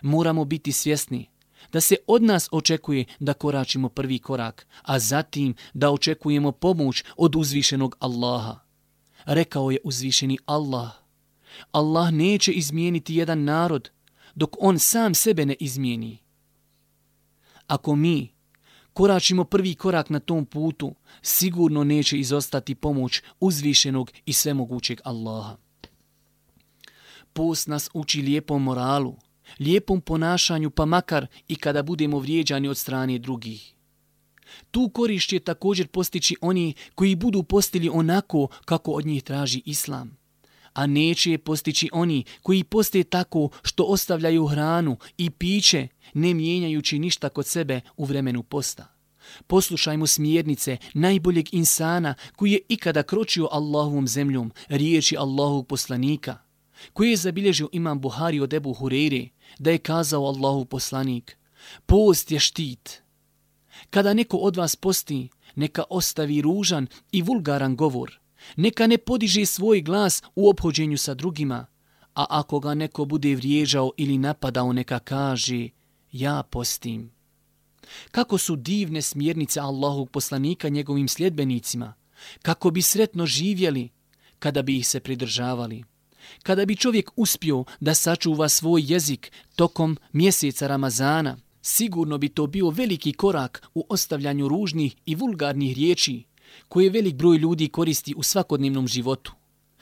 Moramo 0.01 0.45
biti 0.45 0.71
svjesni 0.71 1.29
da 1.71 1.81
se 1.81 1.95
od 2.07 2.23
nas 2.23 2.49
očekuje 2.51 3.05
da 3.19 3.33
koračimo 3.33 3.89
prvi 3.89 4.19
korak, 4.19 4.67
a 4.81 4.99
zatim 4.99 5.55
da 5.73 5.91
očekujemo 5.91 6.51
pomoć 6.51 7.03
od 7.17 7.35
uzvišenog 7.35 7.95
Allaha. 7.99 8.59
Rekao 9.25 9.71
je 9.71 9.77
uzvišeni 9.83 10.37
Allah. 10.45 10.91
Allah 11.71 12.11
neće 12.11 12.51
izmijeniti 12.51 13.15
jedan 13.15 13.43
narod 13.43 13.89
dok 14.35 14.55
on 14.59 14.79
sam 14.79 15.13
sebe 15.15 15.45
ne 15.45 15.55
izmijeni. 15.59 16.17
Ako 17.67 17.95
mi 17.95 18.35
koračimo 18.93 19.43
prvi 19.43 19.75
korak 19.75 20.09
na 20.09 20.19
tom 20.19 20.45
putu, 20.45 20.95
sigurno 21.21 21.83
neće 21.83 22.17
izostati 22.17 22.75
pomoć 22.75 23.21
uzvišenog 23.39 24.11
i 24.25 24.33
svemogućeg 24.33 25.01
Allaha. 25.03 25.57
Post 27.33 27.67
nas 27.67 27.89
uči 27.93 28.21
lijepom 28.21 28.63
moralu, 28.63 29.15
lijepom 29.59 30.01
ponašanju 30.01 30.69
pa 30.69 30.85
makar 30.85 31.27
i 31.47 31.55
kada 31.55 31.83
budemo 31.83 32.19
vrijeđani 32.19 32.67
od 32.67 32.77
strane 32.77 33.19
drugih. 33.19 33.73
Tu 34.71 34.89
korišć 34.89 35.33
također 35.45 35.87
postići 35.87 36.35
oni 36.41 36.73
koji 36.95 37.15
budu 37.15 37.43
postili 37.43 37.89
onako 37.89 38.47
kako 38.65 38.91
od 38.91 39.05
njih 39.05 39.23
traži 39.23 39.61
Islam. 39.65 40.24
A 40.75 40.87
neće 40.87 41.31
je 41.31 41.37
postići 41.37 41.89
oni 41.93 42.23
koji 42.41 42.63
poste 42.63 43.03
tako 43.03 43.49
što 43.63 43.83
ostavljaju 43.83 44.47
hranu 44.47 44.97
i 45.17 45.29
piće, 45.29 45.87
ne 46.13 46.33
mijenjajući 46.33 46.99
ništa 46.99 47.29
kod 47.29 47.45
sebe 47.45 47.81
u 47.97 48.05
vremenu 48.05 48.43
posta. 48.43 48.95
Poslušajmo 49.47 50.07
smjernice 50.07 50.77
najboljeg 50.93 51.53
insana 51.53 52.15
koji 52.35 52.51
je 52.51 52.59
ikada 52.69 53.03
kročio 53.03 53.47
Allahovom 53.51 54.07
zemljom, 54.07 54.51
riječi 54.67 55.17
Allahovog 55.17 55.67
poslanika, 55.67 56.37
koji 56.93 57.09
je 57.09 57.17
zabilježio 57.17 57.69
imam 57.71 58.01
Buhari 58.01 58.39
od 58.39 58.53
Ebu 58.53 58.73
Hureyre, 58.73 59.29
da 59.59 59.71
je 59.71 59.77
kazao 59.77 60.25
Allahu 60.25 60.65
poslanik, 60.65 61.37
post 61.85 62.31
je 62.31 62.39
štit. 62.39 63.01
Kada 63.89 64.13
neko 64.13 64.37
od 64.37 64.55
vas 64.55 64.75
posti, 64.75 65.29
neka 65.55 65.83
ostavi 65.89 66.41
ružan 66.41 66.87
i 67.11 67.21
vulgaran 67.21 67.75
govor, 67.75 68.19
neka 68.55 68.87
ne 68.87 68.97
podiže 68.97 69.45
svoj 69.45 69.81
glas 69.81 70.23
u 70.35 70.49
obhođenju 70.49 70.97
sa 70.97 71.13
drugima, 71.13 71.65
a 72.15 72.25
ako 72.29 72.59
ga 72.59 72.73
neko 72.73 73.05
bude 73.05 73.35
vriježao 73.35 73.91
ili 73.97 74.17
napadao, 74.17 74.73
neka 74.73 74.99
kaže, 74.99 75.69
ja 76.11 76.43
postim. 76.43 77.11
Kako 78.11 78.37
su 78.37 78.55
divne 78.55 79.01
smjernice 79.01 79.59
Allahog 79.59 80.09
poslanika 80.09 80.69
njegovim 80.69 81.07
sljedbenicima, 81.07 81.93
kako 82.41 82.71
bi 82.71 82.81
sretno 82.81 83.25
živjeli 83.25 83.89
kada 84.39 84.61
bi 84.61 84.77
ih 84.77 84.87
se 84.87 84.99
pridržavali. 84.99 85.83
Kada 86.43 86.65
bi 86.65 86.75
čovjek 86.75 87.11
uspio 87.15 87.63
da 87.79 87.93
sačuva 87.93 88.49
svoj 88.49 88.83
jezik 88.85 89.31
tokom 89.55 89.97
mjeseca 90.13 90.67
Ramazana, 90.67 91.37
sigurno 91.61 92.17
bi 92.17 92.29
to 92.29 92.47
bio 92.47 92.69
veliki 92.69 93.13
korak 93.13 93.67
u 93.73 93.85
ostavljanju 93.89 94.47
ružnih 94.47 94.95
i 95.05 95.15
vulgarnih 95.15 95.75
riječi 95.75 96.23
koje 96.67 96.89
velik 96.89 97.15
broj 97.15 97.37
ljudi 97.37 97.67
koristi 97.67 98.13
u 98.17 98.23
svakodnevnom 98.23 98.87
životu. 98.87 99.33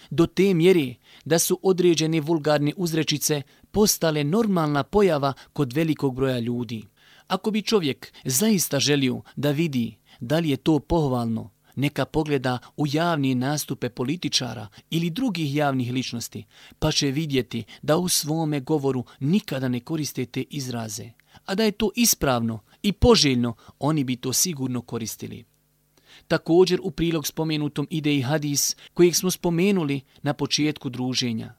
Do 0.09 0.25
te 0.25 0.53
mjere 0.53 0.95
da 1.25 1.39
su 1.39 1.59
određene 1.61 2.21
vulgarne 2.21 2.73
uzrečice 2.77 3.41
postale 3.71 4.23
normalna 4.23 4.83
pojava 4.83 5.33
kod 5.53 5.73
velikog 5.73 6.15
broja 6.15 6.39
ljudi. 6.39 6.83
Ako 7.27 7.51
bi 7.51 7.61
čovjek 7.61 8.13
zaista 8.25 8.79
želio 8.79 9.21
da 9.35 9.51
vidi 9.51 9.97
da 10.19 10.39
li 10.39 10.49
je 10.49 10.57
to 10.57 10.79
pohvalno, 10.79 11.49
neka 11.75 12.05
pogleda 12.05 12.59
u 12.77 12.85
javni 12.87 13.35
nastupe 13.35 13.89
političara 13.89 14.67
ili 14.89 15.09
drugih 15.09 15.55
javnih 15.55 15.93
ličnosti, 15.93 16.45
pa 16.79 16.91
će 16.91 17.07
vidjeti 17.07 17.63
da 17.81 17.97
u 17.97 18.09
svome 18.09 18.59
govoru 18.59 19.03
nikada 19.19 19.67
ne 19.67 19.79
koriste 19.79 20.25
te 20.25 20.41
izraze. 20.49 21.09
A 21.45 21.55
da 21.55 21.63
je 21.63 21.71
to 21.71 21.89
ispravno 21.95 22.59
i 22.83 22.91
poželjno, 22.91 23.55
oni 23.79 24.03
bi 24.03 24.15
to 24.15 24.33
sigurno 24.33 24.81
koristili. 24.81 25.45
Također 26.27 26.79
u 26.83 26.91
prilog 26.91 27.27
spomenutom 27.27 27.87
ide 27.89 28.15
i 28.15 28.21
hadis 28.21 28.75
kojeg 28.93 29.15
smo 29.15 29.31
spomenuli 29.31 30.01
na 30.21 30.33
početku 30.33 30.89
druženja. 30.89 31.53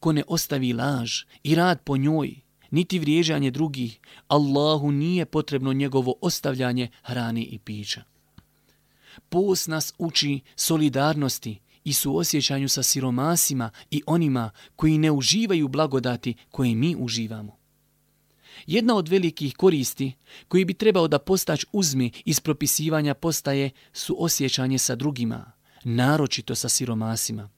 Ko 0.00 0.12
ne 0.12 0.22
ostavi 0.28 0.72
laž 0.72 1.22
i 1.42 1.54
rad 1.54 1.82
po 1.84 1.96
njoj, 1.96 2.40
niti 2.70 2.98
vriježanje 2.98 3.50
drugih, 3.50 4.00
Allahu 4.28 4.90
nije 4.90 5.26
potrebno 5.26 5.72
njegovo 5.72 6.14
ostavljanje 6.20 6.88
hrane 7.02 7.42
i 7.42 7.58
pića. 7.58 8.02
Post 9.28 9.68
nas 9.68 9.92
uči 9.98 10.40
solidarnosti 10.56 11.60
i 11.84 11.92
suosjećanju 11.92 12.68
sa 12.68 12.82
siromasima 12.82 13.70
i 13.90 14.02
onima 14.06 14.50
koji 14.76 14.98
ne 14.98 15.10
uživaju 15.10 15.68
blagodati 15.68 16.34
koje 16.50 16.74
mi 16.74 16.96
uživamo. 16.98 17.61
Jedna 18.66 18.96
od 18.96 19.08
velikih 19.08 19.56
koristi 19.56 20.12
koji 20.48 20.64
bi 20.64 20.74
trebao 20.74 21.08
da 21.08 21.18
postać 21.18 21.64
uzme 21.72 22.10
iz 22.24 22.40
propisivanja 22.40 23.14
postaje 23.14 23.70
su 23.92 24.16
osjećanje 24.18 24.78
sa 24.78 24.94
drugima, 24.94 25.52
naročito 25.84 26.54
sa 26.54 26.68
siromasima. 26.68 27.50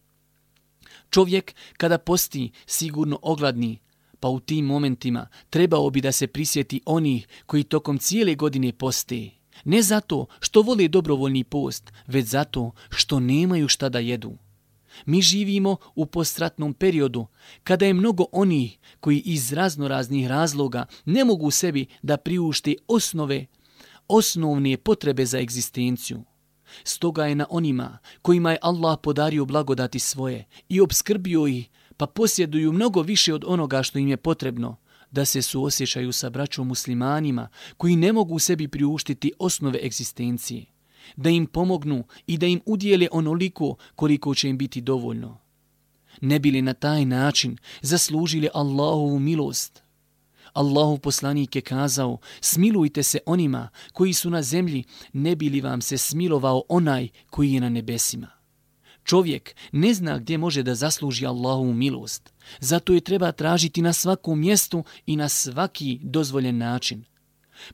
Čovjek 1.11 1.55
kada 1.77 1.99
posti 1.99 2.51
sigurno 2.67 3.19
ogladni, 3.23 3.79
pa 4.21 4.29
u 4.29 4.41
tim 4.41 4.65
momentima 4.65 5.29
trebao 5.51 5.91
bi 5.91 6.01
da 6.01 6.13
se 6.13 6.27
prisjeti 6.27 6.81
onih 6.87 7.29
koji 7.47 7.65
tokom 7.65 7.99
cijele 7.99 8.35
godine 8.35 8.73
poste. 8.73 9.31
Ne 9.65 9.83
zato 9.83 10.27
što 10.41 10.63
vole 10.63 10.89
dobrovoljni 10.89 11.45
post, 11.45 11.93
već 12.07 12.27
zato 12.27 12.71
što 12.91 13.21
nemaju 13.21 13.69
šta 13.69 13.89
da 13.89 13.99
jedu. 13.99 14.37
Mi 15.07 15.23
živimo 15.23 15.77
u 15.95 16.07
postratnom 16.07 16.75
periodu, 16.75 17.27
kada 17.65 17.87
je 17.87 17.95
mnogo 17.95 18.25
onih 18.33 18.79
koji 19.01 19.19
iz 19.19 19.53
raznoraznih 19.53 20.27
razloga 20.27 20.87
ne 21.05 21.25
mogu 21.25 21.51
sebi 21.51 21.87
da 22.03 22.17
priušte 22.17 22.75
osnove, 22.89 23.47
osnovne 24.09 24.77
potrebe 24.77 25.27
za 25.27 25.39
egzistenciju. 25.39 26.25
Stoga 26.85 27.27
je 27.27 27.35
na 27.35 27.47
onima 27.51 27.99
kojima 28.23 28.51
je 28.51 28.59
Allah 28.63 28.99
podario 29.03 29.45
blagodati 29.45 29.99
svoje 29.99 30.45
i 30.69 30.81
obskrbio 30.81 31.47
ih 31.47 31.71
pa 31.97 32.07
posjeduju 32.07 32.73
mnogo 32.73 33.03
više 33.03 33.35
od 33.35 33.45
onoga 33.47 33.83
što 33.83 33.99
im 33.99 34.09
je 34.09 34.17
potrebno, 34.17 34.77
da 35.11 35.25
se 35.25 35.43
suosjećaju 35.43 36.13
sa 36.13 36.31
braćom 36.31 36.69
muslimanima 36.69 37.49
koji 37.77 37.97
ne 37.97 38.13
mogu 38.13 38.39
sebi 38.39 38.69
priuštiti 38.69 39.33
osnove 39.39 39.79
egzistencije, 39.83 40.67
da 41.17 41.31
im 41.31 41.47
pomognu 41.47 42.05
i 42.27 42.39
da 42.39 42.47
im 42.47 42.61
udijele 42.67 43.09
onoliko 43.13 43.77
koliko 43.95 44.35
će 44.35 44.49
im 44.49 44.59
biti 44.59 44.81
dovoljno. 44.81 45.39
Ne 46.21 46.39
bili 46.39 46.63
na 46.63 46.75
taj 46.75 47.05
način 47.05 47.57
zaslužili 47.83 48.49
Allahovu 48.55 49.19
milost. 49.19 49.83
Allahov 50.53 50.99
poslanik 50.99 51.57
je 51.57 51.63
kazao, 51.63 52.19
smilujte 52.41 53.03
se 53.03 53.19
onima 53.27 53.69
koji 53.93 54.13
su 54.13 54.31
na 54.31 54.43
zemlji, 54.43 54.85
ne 55.13 55.37
bili 55.37 55.61
vam 55.61 55.81
se 55.81 55.99
smilovao 55.99 56.63
onaj 56.69 57.09
koji 57.31 57.53
je 57.53 57.61
na 57.61 57.69
nebesima. 57.69 58.31
Čovjek 59.05 59.55
ne 59.73 59.95
zna 59.95 60.19
gdje 60.19 60.39
može 60.39 60.63
da 60.63 60.75
zasluži 60.75 61.27
Allahovu 61.27 61.73
milost. 61.73 62.33
Zato 62.61 62.93
je 62.93 63.01
treba 63.01 63.33
tražiti 63.33 63.83
na 63.83 63.93
svakom 63.93 64.41
mjestu 64.41 64.85
i 65.07 65.17
na 65.17 65.29
svaki 65.29 65.99
dozvoljen 66.03 66.59
način. 66.59 67.05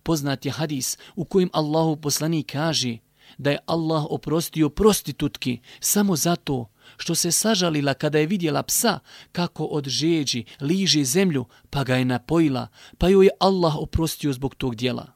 Poznat 0.02 0.46
je 0.46 0.52
hadis 0.52 0.98
u 1.16 1.24
kojem 1.24 1.50
Allahu 1.52 1.96
poslanik 1.96 2.52
kaže 2.52 2.98
da 3.38 3.50
je 3.50 3.58
Allah 3.66 4.06
oprostio 4.10 4.68
prostitutki 4.68 5.58
samo 5.80 6.16
zato 6.16 6.70
što 6.96 7.14
se 7.14 7.32
sažalila 7.32 7.94
kada 7.94 8.18
je 8.18 8.26
vidjela 8.26 8.62
psa 8.62 8.98
kako 9.32 9.64
od 9.64 9.88
žeđi 9.88 10.44
liže 10.60 11.04
zemlju 11.04 11.44
pa 11.70 11.84
ga 11.84 11.96
je 11.96 12.04
napojila 12.04 12.68
pa 12.98 13.08
joj 13.08 13.26
je 13.26 13.30
Allah 13.40 13.76
oprostio 13.76 14.32
zbog 14.32 14.54
tog 14.54 14.74
dijela. 14.76 15.12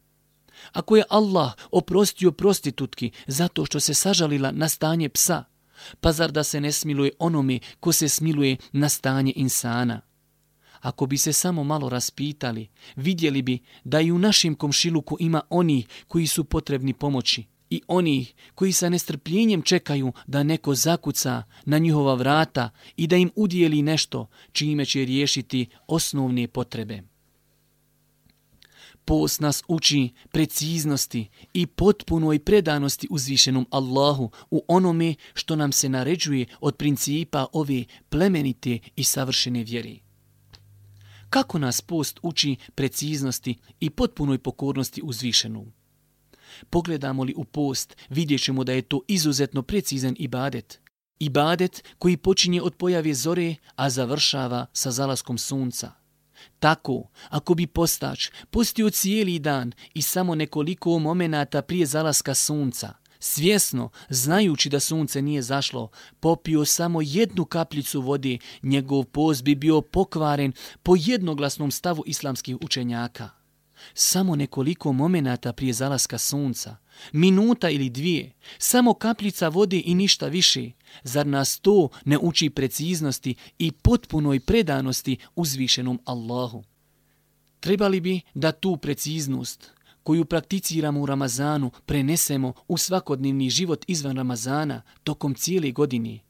Ako 0.72 0.96
je 0.96 1.04
Allah 1.08 1.52
oprostio 1.70 2.32
prostitutki 2.32 3.10
zato 3.26 3.66
što 3.66 3.80
se 3.80 3.94
sažalila 3.94 4.50
na 4.50 4.68
stanje 4.68 5.08
psa, 5.08 5.44
Pa 6.00 6.12
zar 6.12 6.32
da 6.32 6.44
se 6.44 6.60
ne 6.60 6.72
smiluje 6.72 7.10
onome 7.18 7.58
ko 7.80 7.92
se 7.92 8.08
smiluje 8.08 8.56
na 8.72 8.88
stanje 8.88 9.32
insana? 9.36 10.00
Ako 10.80 11.06
bi 11.06 11.18
se 11.18 11.32
samo 11.32 11.64
malo 11.64 11.88
raspitali, 11.88 12.68
vidjeli 12.96 13.42
bi 13.42 13.58
da 13.84 14.00
i 14.00 14.12
u 14.12 14.18
našem 14.18 14.54
komšiluku 14.54 15.16
ima 15.20 15.42
oni 15.50 15.86
koji 16.08 16.26
su 16.26 16.44
potrebni 16.44 16.92
pomoći 16.92 17.44
i 17.74 17.80
onih 17.88 18.34
koji 18.54 18.72
sa 18.72 18.88
nestrpljenjem 18.88 19.62
čekaju 19.62 20.12
da 20.26 20.42
neko 20.42 20.74
zakuca 20.74 21.42
na 21.64 21.78
njihova 21.78 22.14
vrata 22.14 22.70
i 22.96 23.06
da 23.06 23.16
im 23.16 23.30
udijeli 23.36 23.82
nešto 23.82 24.26
čime 24.52 24.84
će 24.84 25.04
riješiti 25.04 25.66
osnovne 25.86 26.48
potrebe. 26.48 27.02
Post 29.04 29.40
nas 29.40 29.62
uči 29.68 30.08
preciznosti 30.30 31.28
i 31.54 31.66
potpunoj 31.66 32.38
predanosti 32.38 33.08
uzvišenom 33.10 33.66
Allahu 33.70 34.30
u 34.50 34.64
onome 34.68 35.14
što 35.34 35.56
nam 35.56 35.72
se 35.72 35.88
naređuje 35.88 36.46
od 36.60 36.76
principa 36.76 37.46
ove 37.52 37.84
plemenite 38.08 38.78
i 38.96 39.04
savršene 39.04 39.64
vjeri. 39.64 40.00
Kako 41.30 41.58
nas 41.58 41.80
post 41.80 42.20
uči 42.22 42.56
preciznosti 42.74 43.58
i 43.80 43.90
potpunoj 43.90 44.38
pokornosti 44.38 45.00
uzvišenom? 45.04 45.83
Pogledamo 46.70 47.24
li 47.24 47.34
u 47.36 47.44
post, 47.44 47.96
vidjet 48.08 48.42
ćemo 48.42 48.64
da 48.64 48.72
je 48.72 48.82
to 48.82 49.00
izuzetno 49.08 49.62
precizan 49.62 50.14
ibadet. 50.18 50.80
Ibadet 51.18 51.84
koji 51.98 52.16
počinje 52.16 52.62
od 52.62 52.74
pojave 52.74 53.14
zore, 53.14 53.54
a 53.76 53.90
završava 53.90 54.66
sa 54.72 54.90
zalaskom 54.90 55.38
sunca. 55.38 55.92
Tako, 56.58 57.08
ako 57.28 57.54
bi 57.54 57.66
postač 57.66 58.30
postio 58.50 58.90
cijeli 58.90 59.38
dan 59.38 59.72
i 59.94 60.02
samo 60.02 60.34
nekoliko 60.34 60.98
momenata 60.98 61.62
prije 61.62 61.86
zalaska 61.86 62.34
sunca, 62.34 62.94
svjesno, 63.18 63.90
znajući 64.08 64.68
da 64.68 64.80
sunce 64.80 65.22
nije 65.22 65.42
zašlo, 65.42 65.88
popio 66.20 66.64
samo 66.64 67.02
jednu 67.02 67.44
kapljicu 67.44 68.00
vode, 68.00 68.38
njegov 68.62 69.04
post 69.04 69.44
bi 69.44 69.54
bio 69.54 69.80
pokvaren 69.80 70.52
po 70.82 70.94
jednoglasnom 70.98 71.70
stavu 71.70 72.02
islamskih 72.06 72.56
učenjaka 72.60 73.43
samo 73.94 74.36
nekoliko 74.36 74.92
momenata 74.92 75.52
prije 75.52 75.72
zalaska 75.72 76.18
sunca, 76.18 76.76
minuta 77.12 77.70
ili 77.70 77.90
dvije, 77.90 78.32
samo 78.58 78.94
kapljica 78.94 79.48
vode 79.48 79.82
i 79.84 79.94
ništa 79.94 80.26
više, 80.26 80.70
zar 81.02 81.26
nas 81.26 81.58
to 81.60 81.88
ne 82.04 82.18
uči 82.18 82.50
preciznosti 82.50 83.34
i 83.58 83.72
potpunoj 83.72 84.40
predanosti 84.40 85.16
uzvišenom 85.36 86.00
Allahu? 86.04 86.64
Trebali 87.60 88.00
bi 88.00 88.20
da 88.34 88.52
tu 88.52 88.76
preciznost 88.76 89.70
koju 90.02 90.24
prakticiramo 90.24 91.00
u 91.00 91.06
Ramazanu 91.06 91.70
prenesemo 91.86 92.52
u 92.68 92.78
svakodnevni 92.78 93.50
život 93.50 93.84
izvan 93.88 94.16
Ramazana 94.16 94.82
tokom 95.04 95.34
cijele 95.34 95.70
godine, 95.70 96.20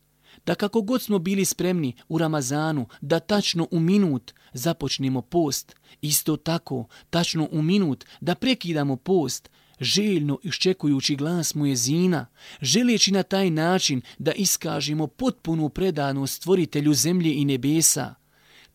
da 0.46 0.54
kako 0.54 0.82
god 0.82 1.02
smo 1.02 1.18
bili 1.18 1.44
spremni 1.44 1.92
u 2.08 2.18
Ramazanu 2.18 2.86
da 3.00 3.20
tačno 3.20 3.68
u 3.70 3.80
minut 3.80 4.32
započnemo 4.52 5.22
post, 5.22 5.76
isto 6.00 6.36
tako 6.36 6.86
tačno 7.10 7.48
u 7.52 7.62
minut 7.62 8.04
da 8.20 8.34
prekidamo 8.34 8.96
post, 8.96 9.50
željno 9.80 10.38
iščekujući 10.42 11.16
glas 11.16 11.54
mu 11.54 11.74
zina, 11.74 12.26
želeći 12.60 13.12
na 13.12 13.22
taj 13.22 13.50
način 13.50 14.00
da 14.18 14.32
iskažemo 14.32 15.06
potpunu 15.06 15.68
predanost 15.68 16.34
stvoritelju 16.34 16.94
zemlje 16.94 17.34
i 17.34 17.44
nebesa. 17.44 18.14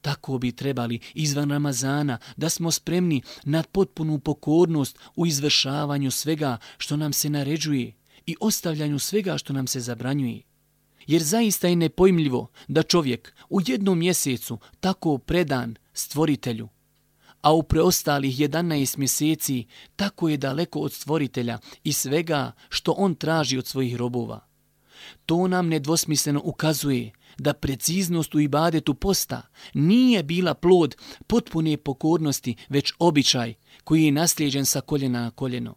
Tako 0.01 0.38
bi 0.38 0.51
trebali 0.51 0.99
izvan 1.13 1.51
Ramazana 1.51 2.17
da 2.38 2.49
smo 2.49 2.71
spremni 2.71 3.21
na 3.43 3.63
potpunu 3.63 4.19
pokornost 4.19 4.99
u 5.15 5.25
izvršavanju 5.25 6.12
svega 6.12 6.58
što 6.77 6.97
nam 6.97 7.13
se 7.13 7.29
naređuje 7.29 7.93
i 8.25 8.36
ostavljanju 8.39 8.99
svega 8.99 9.38
što 9.38 9.53
nam 9.53 9.67
se 9.67 9.79
zabranjuje 9.79 10.49
jer 11.10 11.24
zaista 11.24 11.67
je 11.67 11.76
nepojmljivo 11.76 12.48
da 12.67 12.84
čovjek 12.84 13.34
u 13.50 13.62
jednom 13.67 14.00
mjesecu 14.00 14.60
tako 14.80 15.17
predan 15.17 15.76
stvoritelju, 15.93 16.69
a 17.41 17.54
u 17.54 17.63
preostalih 17.63 18.39
11 18.39 18.98
mjeseci 18.98 19.65
tako 19.95 20.30
je 20.30 20.38
daleko 20.38 20.80
od 20.80 20.93
stvoritelja 20.93 21.60
i 21.84 21.93
svega 21.93 22.52
što 22.69 22.91
on 22.91 23.15
traži 23.15 23.58
od 23.58 23.67
svojih 23.67 23.95
robova. 23.95 24.39
To 25.26 25.48
nam 25.48 25.67
nedvosmisleno 25.67 26.41
ukazuje 26.43 27.12
da 27.38 27.54
preciznost 27.54 28.36
u 28.36 28.39
ibadetu 28.39 28.93
posta 28.93 29.41
nije 29.74 30.24
bila 30.24 30.54
plod 30.54 30.95
potpune 31.28 31.78
pokornosti, 31.78 32.56
već 32.69 32.93
običaj 33.00 33.54
koji 33.84 34.04
je 34.04 34.12
nasljeđen 34.12 34.65
sa 34.65 34.82
koljena 34.82 35.22
na 35.22 35.32
koljeno 35.32 35.76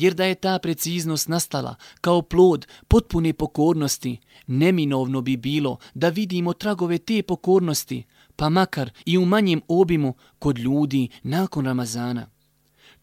jer 0.00 0.14
da 0.14 0.24
je 0.24 0.34
ta 0.34 0.58
preciznost 0.58 1.28
nastala 1.28 1.74
kao 2.00 2.22
plod 2.22 2.66
potpune 2.88 3.32
pokornosti, 3.32 4.18
neminovno 4.46 5.20
bi 5.20 5.36
bilo 5.36 5.76
da 5.94 6.08
vidimo 6.08 6.52
tragove 6.52 6.98
te 6.98 7.22
pokornosti, 7.22 8.04
pa 8.36 8.48
makar 8.48 8.90
i 9.06 9.18
u 9.18 9.26
manjem 9.26 9.60
obimu 9.68 10.14
kod 10.38 10.58
ljudi 10.58 11.08
nakon 11.22 11.64
Ramazana. 11.64 12.26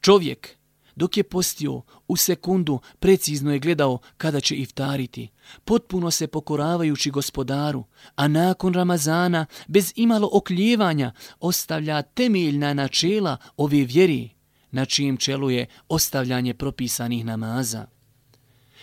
Čovjek, 0.01 0.57
dok 0.95 1.17
je 1.17 1.23
postio, 1.23 1.81
u 2.07 2.15
sekundu 2.15 2.79
precizno 2.99 3.53
je 3.53 3.59
gledao 3.59 3.99
kada 4.17 4.39
će 4.39 4.55
iftariti, 4.55 5.29
potpuno 5.65 6.11
se 6.11 6.27
pokoravajući 6.27 7.11
gospodaru, 7.11 7.83
a 8.15 8.27
nakon 8.27 8.73
Ramazana, 8.73 9.45
bez 9.67 9.93
imalo 9.95 10.29
okljevanja, 10.31 11.11
ostavlja 11.39 12.01
temeljna 12.01 12.73
načela 12.73 13.37
ove 13.57 13.83
vjeri, 13.83 14.36
na 14.71 14.85
čijem 14.85 15.17
čelu 15.17 15.49
je 15.49 15.65
ostavljanje 15.89 16.53
propisanih 16.53 17.25
namaza. 17.25 17.87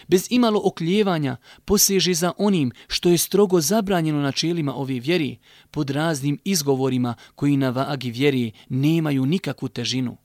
Bez 0.09 0.27
imalo 0.31 0.61
okljevanja 0.65 1.37
poseže 1.65 2.15
za 2.15 2.33
onim 2.39 2.73
što 2.89 3.09
je 3.09 3.19
strogo 3.19 3.61
zabranjeno 3.61 4.21
načelima 4.21 4.75
ove 4.75 5.01
vjeri 5.01 5.39
pod 5.71 5.91
raznim 5.91 6.39
izgovorima 6.45 7.15
koji 7.35 7.57
na 7.57 7.71
vagi 7.71 8.11
vjeri 8.11 8.53
nemaju 8.69 9.27
nikakvu 9.27 9.69
težinu. 9.69 10.17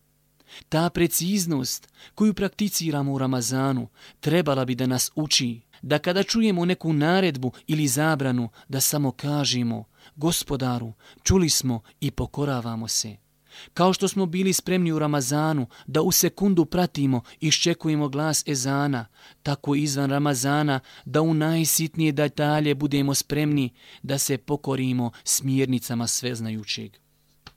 Ta 0.70 0.90
preciznost 0.90 1.88
koju 2.16 2.34
prakticiramo 2.34 3.14
u 3.14 3.18
Ramazanu 3.18 3.88
trebala 4.20 4.66
bi 4.66 4.76
da 4.76 4.88
nas 4.88 5.12
uči 5.16 5.62
da 5.82 6.00
kada 6.00 6.24
čujemo 6.24 6.66
neku 6.66 6.94
naredbu 6.94 7.52
ili 7.68 7.88
zabranu 7.88 8.50
da 8.68 8.80
samo 8.80 9.12
kažemo 9.12 9.84
gospodaru, 10.16 10.94
čuli 11.24 11.50
smo 11.50 11.82
i 12.00 12.12
pokoravamo 12.12 12.88
se. 12.88 13.29
Kao 13.74 13.94
što 13.94 14.08
smo 14.08 14.26
bili 14.26 14.54
spremni 14.54 14.92
u 14.92 15.00
Ramazanu 15.00 15.68
da 15.88 16.02
u 16.02 16.12
sekundu 16.12 16.66
pratimo 16.66 17.22
i 17.40 17.48
iščekujemo 17.48 18.10
glas 18.10 18.44
ezana, 18.48 19.06
tako 19.44 19.76
izvan 19.76 20.10
Ramazana 20.10 20.80
da 21.06 21.22
u 21.22 21.34
najsitnije 21.34 22.12
detalje 22.12 22.76
budemo 22.76 23.14
spremni 23.14 23.70
da 24.04 24.18
se 24.18 24.38
pokorimo 24.38 25.12
smjernicama 25.24 26.08
sveznajućeg. 26.08 26.92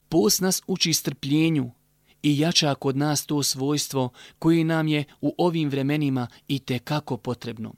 Post 0.09 0.41
nas 0.41 0.62
uči 0.67 0.93
strpljenju 0.93 1.71
i 2.23 2.38
jača 2.38 2.75
kod 2.75 2.97
nas 2.97 3.27
to 3.27 3.43
svojstvo 3.43 4.11
koje 4.38 4.65
nam 4.65 4.88
je 4.88 5.05
u 5.21 5.35
ovim 5.38 5.69
vremenima 5.69 6.27
i 6.49 6.59
te 6.59 6.79
kako 6.79 7.17
potrebno. 7.17 7.75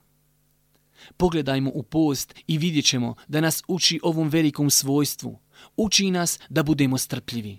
Pogledajmo 1.16 1.70
u 1.74 1.82
post 1.82 2.34
i 2.46 2.58
vidjet 2.58 2.86
da 3.28 3.40
nas 3.40 3.62
uči 3.68 4.00
ovom 4.02 4.28
velikom 4.28 4.70
svojstvu. 4.70 5.38
Uči 5.76 6.10
nas 6.10 6.38
da 6.48 6.62
budemo 6.62 6.98
strpljivi. 6.98 7.58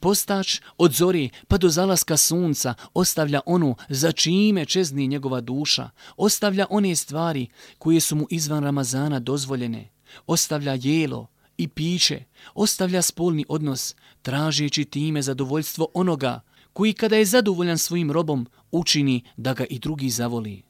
Postač 0.00 0.60
od 0.78 0.92
zori 0.92 1.30
pa 1.48 1.58
do 1.58 1.68
zalaska 1.68 2.16
sunca 2.16 2.74
ostavlja 2.94 3.40
ono 3.46 3.74
za 3.88 4.12
čime 4.12 4.64
čezni 4.64 5.06
njegova 5.06 5.40
duša, 5.40 5.90
ostavlja 6.16 6.66
one 6.70 6.96
stvari 6.96 7.46
koje 7.78 8.00
su 8.00 8.16
mu 8.16 8.26
izvan 8.30 8.64
Ramazana 8.64 9.20
dozvoljene, 9.20 9.90
ostavlja 10.26 10.78
jelo 10.82 11.26
i 11.58 11.68
piće, 11.68 12.24
ostavlja 12.54 13.02
spolni 13.02 13.44
odnos, 13.48 13.94
tražeći 14.22 14.84
time 14.84 15.22
zadovoljstvo 15.22 15.88
onoga 15.94 16.40
koji 16.72 16.92
kada 16.92 17.16
je 17.16 17.24
zadovoljan 17.24 17.78
svojim 17.78 18.10
robom 18.10 18.46
učini 18.70 19.22
da 19.36 19.54
ga 19.54 19.64
i 19.64 19.78
drugi 19.78 20.10
zavoli. 20.10 20.62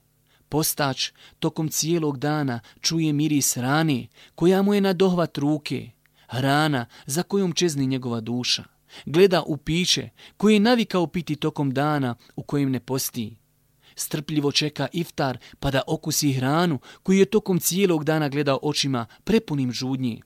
Postač 0.48 1.10
tokom 1.38 1.68
cijelog 1.68 2.18
dana 2.18 2.60
čuje 2.80 3.12
miris 3.12 3.56
rane 3.56 4.06
koja 4.34 4.62
mu 4.62 4.74
je 4.74 4.80
na 4.80 4.92
dohvat 4.92 5.38
ruke, 5.38 5.90
hrana 6.28 6.86
za 7.06 7.22
kojom 7.22 7.52
čezni 7.52 7.86
njegova 7.86 8.20
duša 8.20 8.64
gleda 9.06 9.42
u 9.42 9.56
piće 9.56 10.08
koje 10.36 10.54
je 10.54 10.60
navikao 10.60 11.06
piti 11.06 11.36
tokom 11.36 11.70
dana 11.70 12.14
u 12.36 12.42
kojem 12.42 12.70
ne 12.70 12.80
posti. 12.80 13.36
Strpljivo 13.94 14.52
čeka 14.52 14.88
iftar 14.92 15.38
pa 15.60 15.70
da 15.70 15.82
okusi 15.86 16.32
hranu 16.32 16.78
koju 17.02 17.18
je 17.18 17.24
tokom 17.24 17.60
cijelog 17.60 18.04
dana 18.04 18.28
gledao 18.28 18.58
očima 18.62 19.06
prepunim 19.24 19.72
žudnji. 19.72 20.22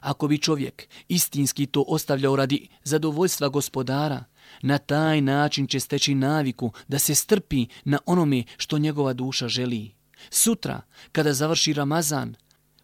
Ako 0.00 0.28
bi 0.28 0.38
čovjek 0.38 0.88
istinski 1.08 1.66
to 1.66 1.84
ostavljao 1.88 2.36
radi 2.36 2.68
zadovoljstva 2.82 3.48
gospodara, 3.48 4.24
na 4.62 4.78
taj 4.78 5.20
način 5.20 5.66
će 5.66 5.80
steći 5.80 6.14
naviku 6.14 6.72
da 6.88 6.98
se 6.98 7.14
strpi 7.14 7.66
na 7.84 7.98
onome 8.06 8.44
što 8.56 8.78
njegova 8.78 9.12
duša 9.12 9.48
želi. 9.48 9.94
Sutra, 10.30 10.80
kada 11.12 11.32
završi 11.32 11.72
Ramazan, 11.72 12.34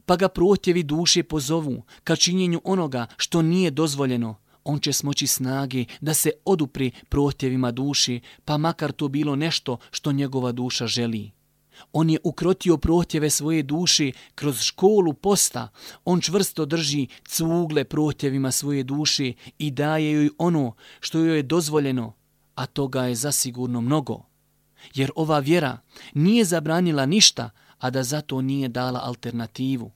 pa 0.07 0.16
ga 0.16 0.29
protjevi 0.29 0.83
duše 0.83 1.23
pozovu 1.23 1.83
ka 2.05 2.16
činjenju 2.16 2.61
onoga 2.64 3.07
što 3.16 3.42
nije 3.42 3.71
dozvoljeno, 3.71 4.38
on 4.66 4.79
će 4.79 4.92
smoći 4.92 5.26
snage 5.26 5.85
da 6.00 6.14
se 6.14 6.31
odupri 6.44 6.90
protjevima 7.09 7.70
duši, 7.70 8.20
pa 8.44 8.57
makar 8.57 8.92
to 8.92 9.09
bilo 9.09 9.37
nešto 9.37 9.76
što 9.90 10.12
njegova 10.12 10.52
duša 10.52 10.87
želi. 10.87 11.31
On 11.92 12.11
je 12.11 12.18
ukrotio 12.24 12.76
protjeve 12.76 13.31
svoje 13.31 13.62
duši 13.62 14.12
kroz 14.35 14.61
školu 14.61 15.12
posta. 15.14 15.68
On 16.05 16.20
čvrsto 16.20 16.64
drži 16.64 17.07
cugle 17.29 17.85
protjevima 17.85 18.50
svoje 18.50 18.83
duši 18.83 19.35
i 19.59 19.70
daje 19.70 20.12
joj 20.12 20.31
ono 20.38 20.74
što 21.00 21.18
joj 21.18 21.37
je 21.37 21.42
dozvoljeno, 21.42 22.12
a 22.55 22.66
toga 22.66 23.02
je 23.02 23.14
zasigurno 23.14 23.81
mnogo. 23.81 24.22
jer 24.94 25.11
ova 25.16 25.38
vjera 25.38 25.79
nije 26.14 26.44
zabranila 26.44 27.07
ništa, 27.07 27.50
a 27.79 27.90
da 27.90 28.02
zato 28.02 28.40
nije 28.40 28.68
dala 28.68 29.00
alternativu. 29.05 29.90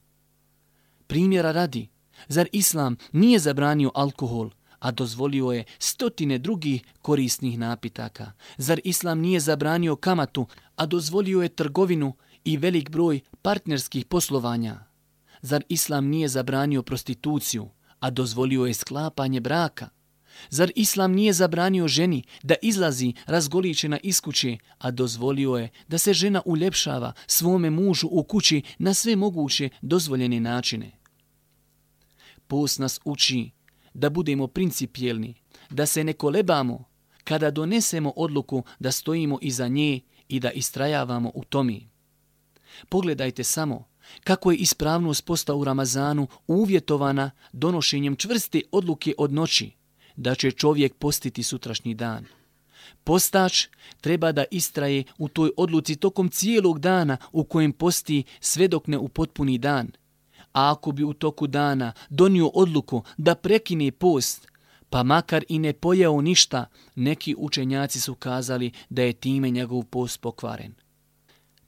Primjera 1.07 1.53
radi, 1.53 1.89
zar 2.29 2.49
Islam 2.53 2.97
nije 3.13 3.39
zabranio 3.39 3.91
alkohol, 3.95 4.51
a 4.81 4.91
dozvolio 4.91 5.53
je 5.53 5.65
stotine 5.79 6.39
drugih 6.39 6.83
korisnih 7.03 7.59
napitaka? 7.59 8.33
Zar 8.57 8.81
Islam 8.85 9.21
nije 9.21 9.41
zabranio 9.41 9.97
kamatu, 9.97 10.47
a 10.77 10.87
dozvolio 10.87 11.43
je 11.43 11.49
trgovinu 11.49 12.13
i 12.45 12.57
velik 12.57 12.91
broj 12.91 13.21
partnerskih 13.43 14.07
poslovanja? 14.07 14.81
Zar 15.43 15.65
Islam 15.69 16.07
nije 16.07 16.29
zabranio 16.29 16.83
prostituciju, 16.83 17.69
a 18.01 18.11
dozvolio 18.11 18.65
je 18.65 18.75
sklapanje 18.75 19.41
braka? 19.41 19.89
Zar 20.51 20.73
Islam 20.75 21.13
nije 21.13 21.33
zabranio 21.33 21.89
ženi 21.89 22.23
da 22.43 22.55
izlazi 22.63 23.13
razgoličena 23.27 23.99
iz 24.03 24.21
kuće, 24.21 24.59
a 24.79 24.91
dozvolio 24.91 25.57
je 25.57 25.69
da 25.89 25.99
se 25.99 26.13
žena 26.13 26.43
uljepšava 26.45 27.13
svome 27.27 27.71
mužu 27.71 28.09
u 28.11 28.23
kući 28.23 28.63
na 28.79 28.95
sve 28.95 29.17
moguće 29.17 29.69
dozvoljene 29.83 30.41
načine? 30.41 30.91
Post 32.47 32.79
nas 32.79 33.01
uči 33.05 33.51
da 33.95 34.11
budemo 34.11 34.47
principijelni, 34.47 35.35
da 35.71 35.87
se 35.87 36.05
ne 36.05 36.13
kolebamo 36.13 36.85
kada 37.25 37.51
donesemo 37.51 38.13
odluku 38.17 38.63
da 38.79 38.93
stojimo 38.93 39.39
iza 39.43 39.69
nje 39.69 40.01
i 40.29 40.41
da 40.41 40.51
istrajavamo 40.51 41.33
u 41.35 41.45
tomi. 41.45 41.89
Pogledajte 42.89 43.45
samo 43.45 43.91
kako 44.25 44.51
je 44.51 44.57
ispravnost 44.57 45.25
posta 45.25 45.55
u 45.55 45.65
Ramazanu 45.65 46.27
uvjetovana 46.47 47.31
donošenjem 47.53 48.17
čvrste 48.17 48.61
odluke 48.73 49.15
od 49.19 49.33
noći, 49.33 49.71
da 50.17 50.35
će 50.35 50.51
čovjek 50.51 50.95
postiti 50.95 51.43
sutrašnji 51.43 51.95
dan. 51.95 52.25
Postač 53.05 53.67
treba 54.01 54.33
da 54.33 54.45
istraje 54.51 55.05
u 55.19 55.29
toj 55.29 55.51
odluci 55.57 55.97
tokom 55.97 56.29
cijelog 56.29 56.79
dana 56.79 57.17
u 57.33 57.45
kojem 57.45 57.73
posti 57.73 58.25
sve 58.41 58.69
dok 58.69 58.87
ne 58.87 58.99
upotpuni 58.99 59.59
dan. 59.59 59.91
A 60.53 60.71
ako 60.73 60.93
bi 60.93 61.05
u 61.05 61.13
toku 61.13 61.47
dana 61.47 61.93
donio 62.09 62.49
odluku 62.49 63.03
da 63.17 63.35
prekine 63.35 63.91
post, 63.93 64.49
pa 64.91 65.03
makar 65.03 65.45
i 65.49 65.59
ne 65.59 65.73
pojao 65.73 66.21
ništa, 66.21 66.67
neki 66.95 67.35
učenjaci 67.39 68.01
su 68.01 68.15
kazali 68.15 68.73
da 68.89 69.03
je 69.03 69.13
time 69.13 69.51
njegov 69.51 69.83
post 69.83 70.21
pokvaren. 70.21 70.75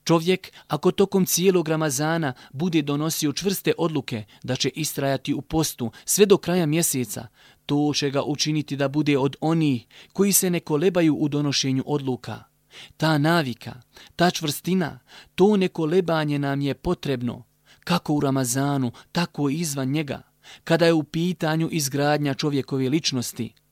Čovjek, 0.05 0.53
ako 0.67 0.91
tokom 0.91 1.27
cijelog 1.27 1.69
Ramazana 1.69 2.33
bude 2.53 2.83
donosio 2.83 3.33
čvrste 3.33 3.73
odluke 3.79 4.25
da 4.43 4.57
će 4.57 4.69
istrajati 4.69 5.35
u 5.35 5.41
postu 5.43 5.91
sve 6.05 6.27
do 6.27 6.37
kraja 6.37 6.67
mjeseca, 6.67 7.27
to 7.67 7.93
će 7.95 8.11
ga 8.11 8.23
učiniti 8.23 8.77
da 8.77 8.89
bude 8.89 9.19
od 9.19 9.37
onih 9.41 9.87
koji 10.13 10.33
se 10.33 10.51
ne 10.51 10.61
kolebaju 10.61 11.15
u 11.15 11.29
donošenju 11.29 11.83
odluka. 11.87 12.45
Ta 12.97 13.19
navika, 13.19 13.81
ta 14.17 14.31
čvrstina, 14.31 14.99
to 15.35 15.57
nekolebanje 15.57 16.39
nam 16.39 16.61
je 16.61 16.75
potrebno, 16.75 17.45
kako 17.85 18.15
u 18.15 18.21
Ramazanu, 18.21 18.93
tako 19.13 19.51
i 19.51 19.55
izvan 19.55 19.89
njega, 19.89 20.23
kada 20.65 20.87
je 20.87 20.93
u 20.93 21.03
pitanju 21.03 21.69
izgradnja 21.73 22.35
čovjekove 22.35 22.89
ličnosti– 22.89 23.53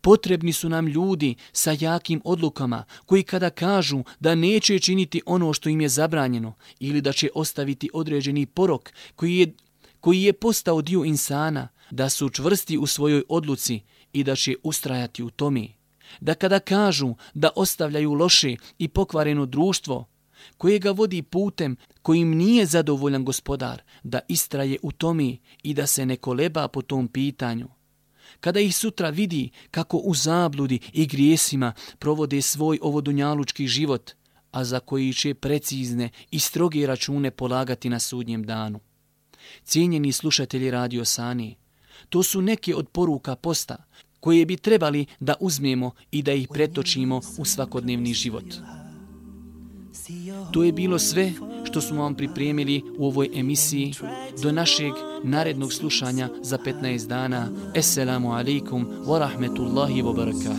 Potrebni 0.00 0.52
su 0.52 0.68
nam 0.68 0.86
ljudi 0.86 1.34
sa 1.52 1.76
jakim 1.80 2.20
odlukama 2.24 2.84
koji 3.06 3.22
kada 3.22 3.50
kažu 3.50 4.02
da 4.20 4.34
neće 4.34 4.78
činiti 4.78 5.22
ono 5.26 5.52
što 5.52 5.68
im 5.68 5.80
je 5.80 5.88
zabranjeno 5.88 6.54
ili 6.80 7.00
da 7.00 7.12
će 7.12 7.28
ostaviti 7.34 7.90
određeni 7.92 8.46
porok 8.46 8.92
koji 9.16 9.36
je, 9.36 9.52
koji 10.00 10.22
je 10.22 10.32
postao 10.32 10.82
dio 10.82 11.04
insana, 11.04 11.68
da 11.90 12.08
su 12.08 12.28
čvrsti 12.28 12.78
u 12.78 12.86
svojoj 12.86 13.22
odluci 13.28 13.80
i 14.12 14.24
da 14.24 14.36
će 14.36 14.54
ustrajati 14.62 15.22
u 15.22 15.30
tomi. 15.30 15.74
Da 16.20 16.34
kada 16.34 16.58
kažu 16.58 17.14
da 17.34 17.50
ostavljaju 17.56 18.12
loše 18.12 18.56
i 18.78 18.88
pokvareno 18.88 19.46
društvo, 19.46 20.06
koje 20.56 20.78
ga 20.78 20.90
vodi 20.90 21.22
putem 21.22 21.76
kojim 22.02 22.36
nije 22.36 22.66
zadovoljan 22.66 23.24
gospodar, 23.24 23.82
da 24.02 24.20
istraje 24.28 24.78
u 24.82 24.92
tomi 24.92 25.38
i 25.62 25.74
da 25.74 25.86
se 25.86 26.06
ne 26.06 26.16
koleba 26.16 26.68
po 26.68 26.82
tom 26.82 27.08
pitanju 27.08 27.68
kada 28.40 28.60
ih 28.60 28.76
sutra 28.76 29.10
vidi 29.10 29.50
kako 29.70 29.96
u 29.96 30.14
zabludi 30.14 30.78
i 30.92 31.06
grijesima 31.06 31.72
provode 31.98 32.42
svoj 32.42 32.78
ovodunjalučki 32.82 33.66
život, 33.66 34.10
a 34.50 34.64
za 34.64 34.80
koji 34.80 35.12
će 35.12 35.34
precizne 35.34 36.10
i 36.30 36.38
stroge 36.38 36.86
račune 36.86 37.30
polagati 37.30 37.88
na 37.88 37.98
sudnjem 37.98 38.42
danu. 38.42 38.80
Cijenjeni 39.64 40.12
slušatelji 40.12 40.70
Radio 40.70 41.04
Sani, 41.04 41.56
to 42.08 42.22
su 42.22 42.42
neke 42.42 42.74
od 42.74 42.88
poruka 42.88 43.36
posta 43.36 43.76
koje 44.20 44.46
bi 44.46 44.56
trebali 44.56 45.06
da 45.20 45.34
uzmemo 45.40 45.90
i 46.10 46.22
da 46.22 46.32
ih 46.32 46.48
pretočimo 46.52 47.20
u 47.38 47.44
svakodnevni 47.44 48.14
život. 48.14 48.44
To 50.52 50.62
je 50.62 50.72
bilo 50.72 50.98
sve 50.98 51.32
što 51.64 51.80
smo 51.80 52.02
vam 52.02 52.14
pripremili 52.14 52.82
u 52.98 53.06
ovoj 53.06 53.30
emisiji 53.34 53.94
do 54.42 54.52
našeg 54.52 54.92
narednog 55.24 55.72
slušanja 55.72 56.28
za 56.42 56.58
15 56.58 57.06
dana. 57.06 57.48
Assalamu 57.78 58.32
alaikum 58.32 58.86
wa 59.06 59.18
rahmetullahi 59.18 60.02
wa 60.02 60.16
barakatuh. 60.16 60.58